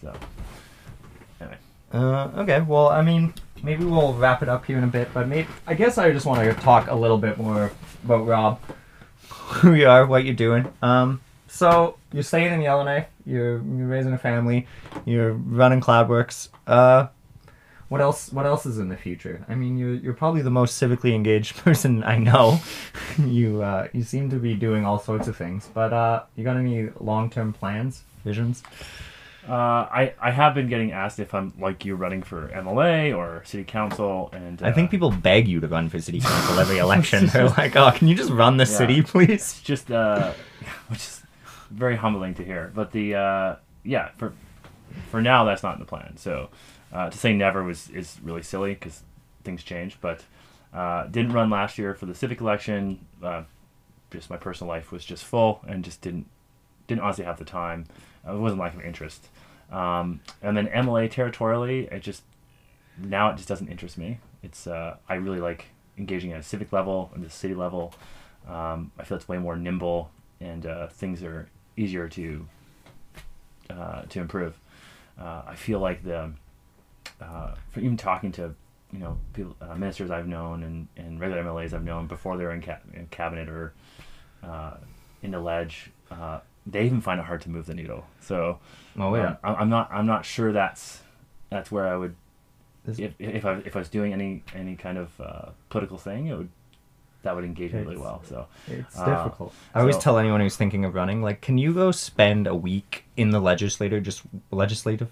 [0.00, 0.12] So
[1.40, 1.58] anyway,
[1.96, 3.32] Uh, okay, well, I mean,
[3.62, 6.26] maybe we'll wrap it up here in a bit, but maybe I guess I just
[6.26, 7.72] want to talk a little bit more
[8.04, 8.60] about Rob,
[9.30, 10.70] who you are, what you're doing.
[10.82, 14.66] Um, so you're staying in Yellowknife, you're you're raising a family,
[15.06, 16.50] you're running Cloudworks.
[16.66, 17.06] Uh,
[17.88, 18.30] what else?
[18.30, 19.46] What else is in the future?
[19.48, 22.60] I mean, you're you're probably the most civically engaged person I know.
[23.18, 26.58] you uh, you seem to be doing all sorts of things, but uh, you got
[26.58, 28.62] any long term plans, visions?
[29.48, 33.42] Uh, I I have been getting asked if I'm like you running for MLA or
[33.44, 36.78] city council, and uh, I think people beg you to run for city council every
[36.78, 37.26] election.
[37.32, 38.78] They're like, "Oh, can you just run the Yeah.
[38.78, 40.32] city, please?" it's just uh,
[40.88, 41.22] which is
[41.70, 42.72] very humbling to hear.
[42.74, 44.32] But the uh, yeah, for
[45.10, 46.16] for now, that's not in the plan.
[46.16, 46.48] So
[46.92, 49.02] uh, to say never was is really silly because
[49.44, 49.98] things change.
[50.00, 50.24] But
[50.74, 53.06] uh, didn't run last year for the civic election.
[53.22, 53.42] Uh,
[54.10, 56.26] just my personal life was just full and just didn't
[56.88, 57.86] didn't honestly have the time.
[58.28, 59.28] It wasn't lack of interest.
[59.70, 62.22] Um, and then MLA territorially, it just
[62.98, 64.18] now it just doesn't interest me.
[64.42, 65.66] It's uh, I really like
[65.98, 67.94] engaging at a civic level and the city level.
[68.48, 70.10] Um, I feel it's way more nimble
[70.40, 72.46] and uh, things are easier to
[73.70, 74.58] uh, to improve.
[75.20, 76.32] Uh, I feel like the
[77.20, 78.54] uh, even talking to
[78.92, 82.52] you know people, uh, ministers I've known and, and regular MLAs I've known before they're
[82.52, 83.72] in, ca- in cabinet or
[85.22, 85.90] in the ledge,
[86.66, 88.04] they even find it hard to move the needle.
[88.20, 88.58] So
[88.98, 89.36] Oh yeah.
[89.44, 91.00] um, I'm not I'm not sure that's
[91.50, 92.14] that's where I would
[92.86, 96.36] if if I if I was doing any any kind of uh, political thing, it
[96.36, 96.48] would
[97.22, 98.22] that would engage me really well.
[98.28, 99.52] So It's Uh, difficult.
[99.74, 102.54] I always so- tell anyone who's thinking of running, like, can you go spend a
[102.54, 105.10] week in the legislator, just legislative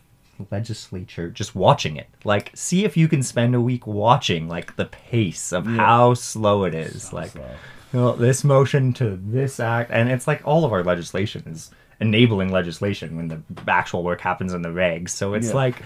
[0.50, 2.08] legislature, just watching it?
[2.24, 5.76] Like, see if you can spend a week watching, like, the pace of Yeah.
[5.76, 7.08] how slow it is.
[7.08, 7.50] so like, slow.
[7.94, 11.70] Well, this motion to this act, and it's like all of our legislation is
[12.00, 15.10] enabling legislation when the actual work happens in the regs.
[15.10, 15.54] So it's Yeah.
[15.54, 15.76] like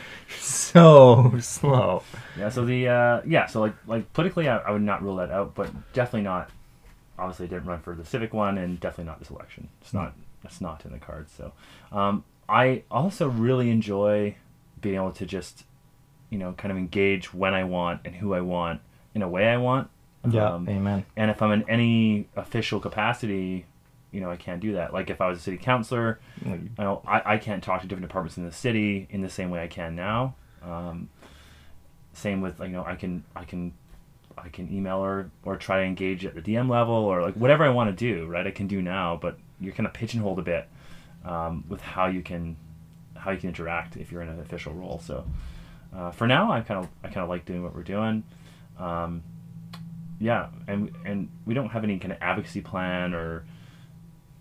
[0.41, 2.03] so slow.
[2.39, 5.31] Yeah, so the uh, yeah, so like like politically, I, I would not rule that
[5.31, 6.51] out, but definitely not.
[7.19, 9.69] Obviously, didn't run for the civic one, and definitely not this election.
[9.83, 11.33] It's not it's not in the cards.
[11.37, 11.53] So,
[11.93, 14.37] um, I also really enjoy
[14.81, 15.65] being able to just,
[16.31, 18.81] you know, kind of engage when I want and who I want
[19.15, 19.91] in a way I want.
[20.37, 21.05] Um, amen.
[21.16, 23.66] and if I'm in any official capacity,
[24.11, 24.93] you know, I can't do that.
[24.93, 28.09] Like if I was a city councilor, you know, I, I can't talk to different
[28.09, 30.35] departments in the city in the same way I can now.
[30.62, 31.09] Um,
[32.18, 33.72] same with you know I can I can
[34.37, 37.64] I can email or or try to engage at the DM level or like whatever
[37.64, 40.43] I want to do right I can do now but you're kind of pigeonholed a
[40.43, 40.68] bit
[41.24, 42.57] um, with how you can
[43.16, 45.24] how you can interact if you're in an official role so
[45.95, 48.24] uh, for now I kind of I kind of like doing what we're doing
[48.79, 49.22] um,
[50.21, 53.45] yeah and and we don't have any kind of advocacy plan or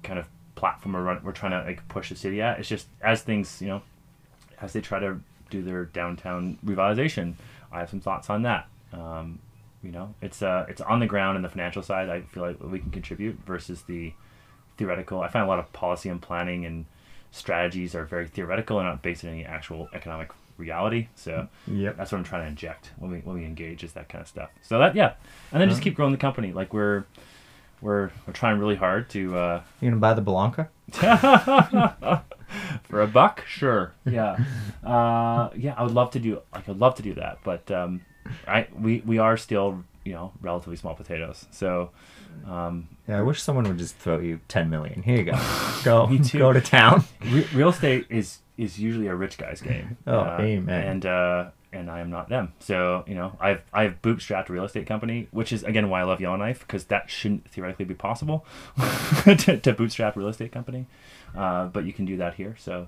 [0.03, 3.21] kind of platform we're, we're trying to like push the city at it's just as
[3.21, 3.81] things you know
[4.59, 5.19] as they try to
[5.49, 7.35] do their downtown revitalization,
[7.71, 8.67] I have some thoughts on that.
[8.93, 9.39] Um,
[9.83, 12.09] You know, it's uh, it's on the ground in the financial side.
[12.09, 14.13] I feel like we can contribute versus the
[14.77, 15.21] theoretical.
[15.21, 16.85] I find a lot of policy and planning and
[17.31, 21.07] strategies are very theoretical and not based on any actual economic reality.
[21.15, 21.97] So Yep.
[21.97, 24.27] that's what I'm trying to inject when we when we engage is that kind of
[24.27, 24.49] stuff.
[24.61, 25.13] So that yeah,
[25.51, 25.83] and then just Uh-huh.
[25.85, 26.51] keep growing the company.
[26.53, 27.05] Like we're
[27.81, 30.67] we're we're trying really hard to uh, You gonna buy the Bellanca?
[32.83, 34.37] for a buck, sure, yeah,
[34.85, 35.73] uh, yeah.
[35.77, 38.01] I would love to do like I'd love to do that, but um,
[38.47, 41.45] I we we are still you know relatively small potatoes.
[41.51, 41.91] So
[42.47, 45.03] um, Yeah, I wish someone would just throw you ten million.
[45.03, 45.37] Here you go.
[45.83, 47.03] Go go to town.
[47.25, 49.97] re- real estate is is usually a rich guy's game.
[50.07, 50.87] Oh, Uh, amen.
[50.87, 52.53] And uh, and I am not them.
[52.59, 56.03] So you know, I've I've bootstrapped a real estate company, which is again why I
[56.03, 58.45] love Yellowknife because that shouldn't theoretically be possible
[59.25, 60.85] to, to bootstrap a real estate company,
[61.35, 62.55] uh, but you can do that here.
[62.57, 62.87] So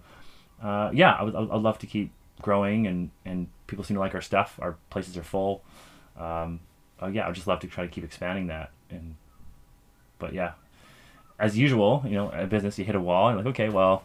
[0.64, 2.12] uh, yeah, I would I'd love to keep
[2.42, 4.58] growing and and people seem to like our stuff.
[4.62, 5.62] Our places are full.
[6.18, 6.62] Um,
[7.02, 8.72] uh, yeah, I'd just love to try to keep expanding that.
[8.90, 9.16] And
[10.20, 10.54] but yeah,
[11.38, 14.04] as usual, you know, a business you hit a wall and you're like, okay, well,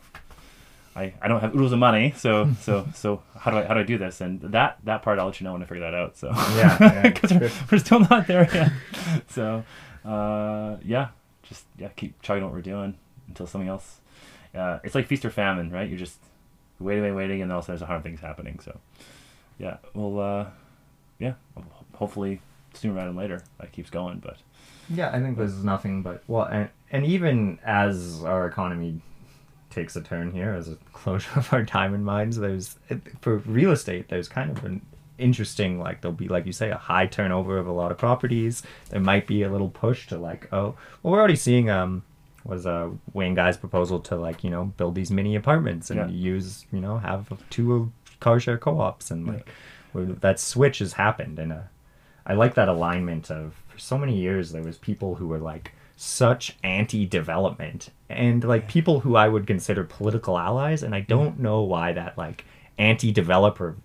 [0.96, 3.80] I, I don't have oodles of money, so so so how do I how do
[3.80, 4.20] I do this?
[4.20, 6.16] And that that part I'll let you know when I figure that out.
[6.16, 8.70] So Yeah, yeah, because we're, we're still not there yet.
[9.28, 9.64] So
[10.04, 11.08] uh, yeah,
[11.42, 12.96] just yeah, keep chugging what we're doing
[13.28, 14.00] until something else.
[14.54, 15.88] Uh, it's like feast or famine, right?
[15.88, 16.18] You're just
[16.78, 18.60] waiting, waiting, waiting, and all of a sudden there's a hundred things happening.
[18.60, 18.78] So
[19.58, 20.46] yeah, well, uh,
[21.18, 21.34] yeah,
[21.94, 22.40] hopefully
[22.72, 24.18] sooner rather than later that keeps going.
[24.18, 24.36] But
[24.88, 29.00] Yeah, I think there's nothing but well, and and even as our economy
[29.74, 32.76] takes a turn here, as a closure of our time diamond mines, there's
[33.20, 34.80] for real estate, there's kind of an
[35.16, 38.62] interesting like there'll be like you say a high turnover of a lot of properties.
[38.90, 42.02] There might be a little push to like oh well we're already seeing um
[42.44, 46.08] was uh Wayne Guy's proposal to like you know build these mini apartments and Yeah.
[46.08, 49.48] use you know have two car share co-ops and like
[49.92, 51.58] where that switch has happened and uh
[52.26, 55.72] I like that alignment of for so many years there was people who were like
[55.96, 61.62] such anti-development and like people who I would consider political allies and I don't know
[61.62, 62.44] why that like
[62.78, 63.76] anti-developer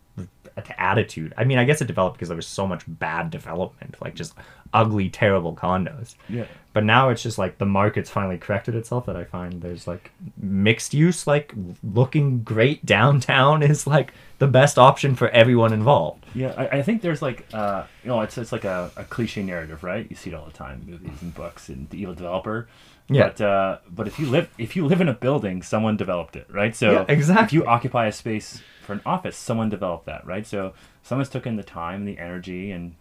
[0.77, 1.33] attitude.
[1.37, 4.33] I mean, I guess it developed because there was so much bad development, like just
[4.73, 6.15] ugly, terrible condos.
[6.27, 9.87] yeah, But now it's just like the market's finally corrected itself that I find there's
[9.87, 11.53] like mixed use, like
[11.83, 16.25] looking great downtown is like the best option for everyone involved.
[16.35, 19.43] Yeah, I, I think there's like, uh, you know, it's it's like a, a cliche
[19.43, 20.05] narrative, right?
[20.09, 22.67] You see it all the time, movies and books, and the evil developer.
[23.09, 23.29] Yeah.
[23.29, 26.45] But uh, but if you live if you live in a building, someone developed it,
[26.51, 26.75] right?
[26.75, 27.45] So Yeah, exactly.
[27.45, 30.45] If you occupy a space for an office, someone developed that, right?
[30.45, 30.73] So
[31.03, 32.95] someone's taken the time, the energy, and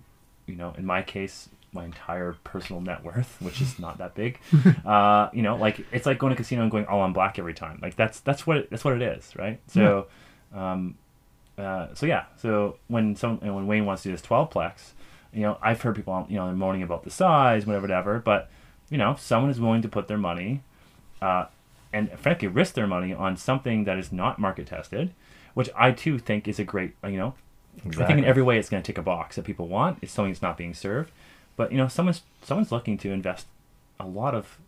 [0.46, 4.38] you know, in my case, my entire personal net worth, which is not that big.
[4.86, 7.38] uh, you know, like it's like going to a casino and going all on black
[7.38, 7.78] every time.
[7.80, 9.60] Like that's that's what it, that's what it is, right?
[9.66, 10.06] So.
[10.54, 10.96] Um,
[11.58, 14.92] uh, so yeah, so when some when Wayne wants to do this twelve plex,
[15.32, 18.18] you know, I've heard people you know they're moaning about the size, whatever, whatever.
[18.20, 18.48] But
[18.90, 20.62] you know, someone is willing to put their money,
[21.20, 21.46] uh,
[21.92, 25.12] and frankly, risk their money on something that is not market tested,
[25.58, 27.34] which I too think is a great, you know,
[27.84, 29.98] I think in every way it's going to tick a box that people want.
[30.02, 31.10] It's something that's not being served,
[31.56, 33.46] but you know, someone's someone's looking to invest
[33.98, 34.58] a lot of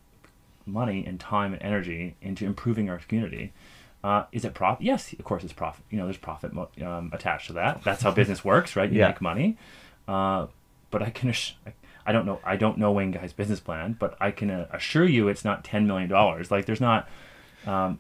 [0.67, 3.53] money and time and energy into improving our community.
[4.03, 4.83] Uh, is it profit?
[4.85, 5.85] Yes, of course, it's profit.
[5.91, 6.51] You know, there's profit
[6.83, 7.85] um, attached to that.
[7.85, 8.91] That's how business works, right?
[8.91, 9.09] You Yeah.
[9.09, 9.57] make money.
[10.09, 10.47] Uh,
[10.91, 11.73] but I can, ass- I,
[12.05, 15.05] I don't know, I don't know Wayne Guy's business plan, but I can uh, assure
[15.05, 16.51] you, it's not ten million dollars.
[16.51, 17.09] Like, there's not.
[17.65, 17.99] Um,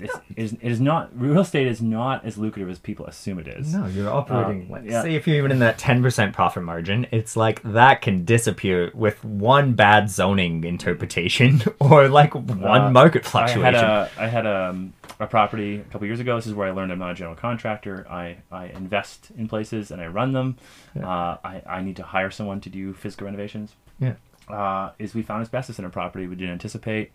[0.00, 3.38] it's, it, is, it is not real estate is not as lucrative as people assume
[3.38, 3.74] it is.
[3.74, 4.66] No, you're operating.
[4.68, 5.02] Uh, like, yeah.
[5.02, 8.90] Say if you're even in that ten percent profit margin, it's like that can disappear
[8.94, 13.62] with one bad zoning interpretation or like one Uh, market I fluctuation.
[13.62, 16.36] had a I had um, a property a couple years ago.
[16.36, 18.06] This is where I learned I'm not a general contractor.
[18.10, 20.56] I, I invest in places and I run them.
[20.96, 21.06] Yeah.
[21.08, 23.74] Uh, I, I need to hire someone to do physical renovations.
[23.98, 24.14] yeah.
[24.48, 27.12] Uh, is we found asbestos in a property we didn't anticipate,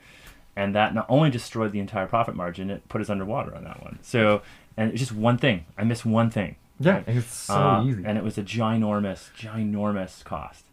[0.57, 3.81] and that not only destroyed the entire profit margin, it put us underwater on that
[3.81, 3.99] one.
[4.01, 4.41] So
[4.75, 5.65] and it's just one thing.
[5.77, 6.55] I missed one thing.
[6.79, 7.03] Yeah, right?
[7.07, 8.03] it's so Uh, easy.
[8.05, 10.65] and it was a ginormous, ginormous cost.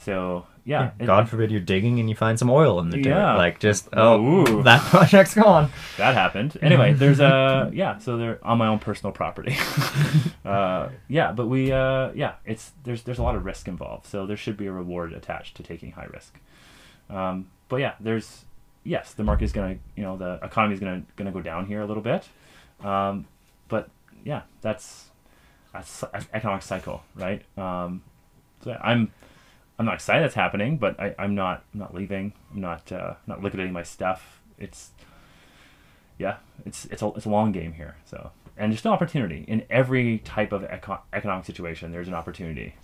[0.00, 2.98] So yeah, Yeah, it- God forbid you're digging and you find some oil in the
[3.02, 3.10] dirt.
[3.10, 3.34] Yeah.
[3.34, 4.62] Like just oh Ooh.
[4.62, 5.70] that project's gone.
[5.96, 6.56] that happened.
[6.62, 9.56] Anyway, there's a yeah, so they're on my own personal property.
[10.44, 14.26] uh, yeah, but we uh, yeah, it's there's there's a lot of risk involved, so
[14.26, 16.38] there should be a reward attached to taking high risk.
[17.10, 18.44] Um, but yeah, there's
[18.88, 21.82] yes, the market is gonna you know the economy is gonna gonna go down here
[21.82, 22.28] a little bit,
[22.82, 23.26] um,
[23.68, 23.90] but
[24.24, 25.10] yeah, that's
[25.72, 27.42] that's economic cycle, right?
[27.56, 28.02] Um,
[28.64, 29.12] so I'm
[29.78, 32.32] I'm not excited that's happening, but I, I'm not I'm not leaving.
[32.52, 34.40] I'm not uh, not liquidating my stuff.
[34.58, 34.90] It's
[36.18, 37.96] yeah, it's it's a it's a long game here.
[38.06, 41.92] So and there's an opportunity in every type of eco- economic situation.
[41.92, 42.74] There's an opportunity.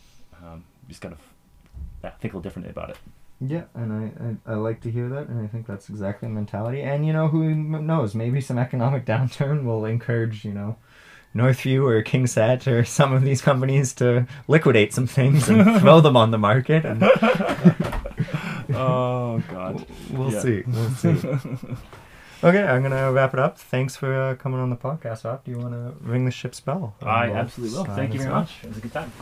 [0.44, 1.16] Um, just gotta
[2.04, 2.98] f- think a little differently about it.
[3.40, 3.92] Yeah, and
[4.46, 6.80] I, I, I like to hear that, and I think that's exactly the mentality.
[6.82, 8.14] And you know, who knows?
[8.14, 10.76] Maybe some economic downturn will encourage you know,
[11.34, 16.16] Northview or KingSett or some of these companies to liquidate some things and throw them
[16.16, 16.84] on the market.
[16.86, 17.02] And
[18.74, 19.84] oh God.
[20.10, 20.40] we'll Yeah.
[20.40, 20.62] see.
[20.66, 21.08] We'll see.
[22.44, 23.58] okay, I'm gonna wrap it up.
[23.58, 25.44] Thanks for uh, coming on the podcast, Rob.
[25.44, 26.94] Do you want to ring the ship's bell?
[27.02, 27.84] I absolutely will.
[27.84, 28.52] Thank you very much.
[28.62, 29.12] It was a good time.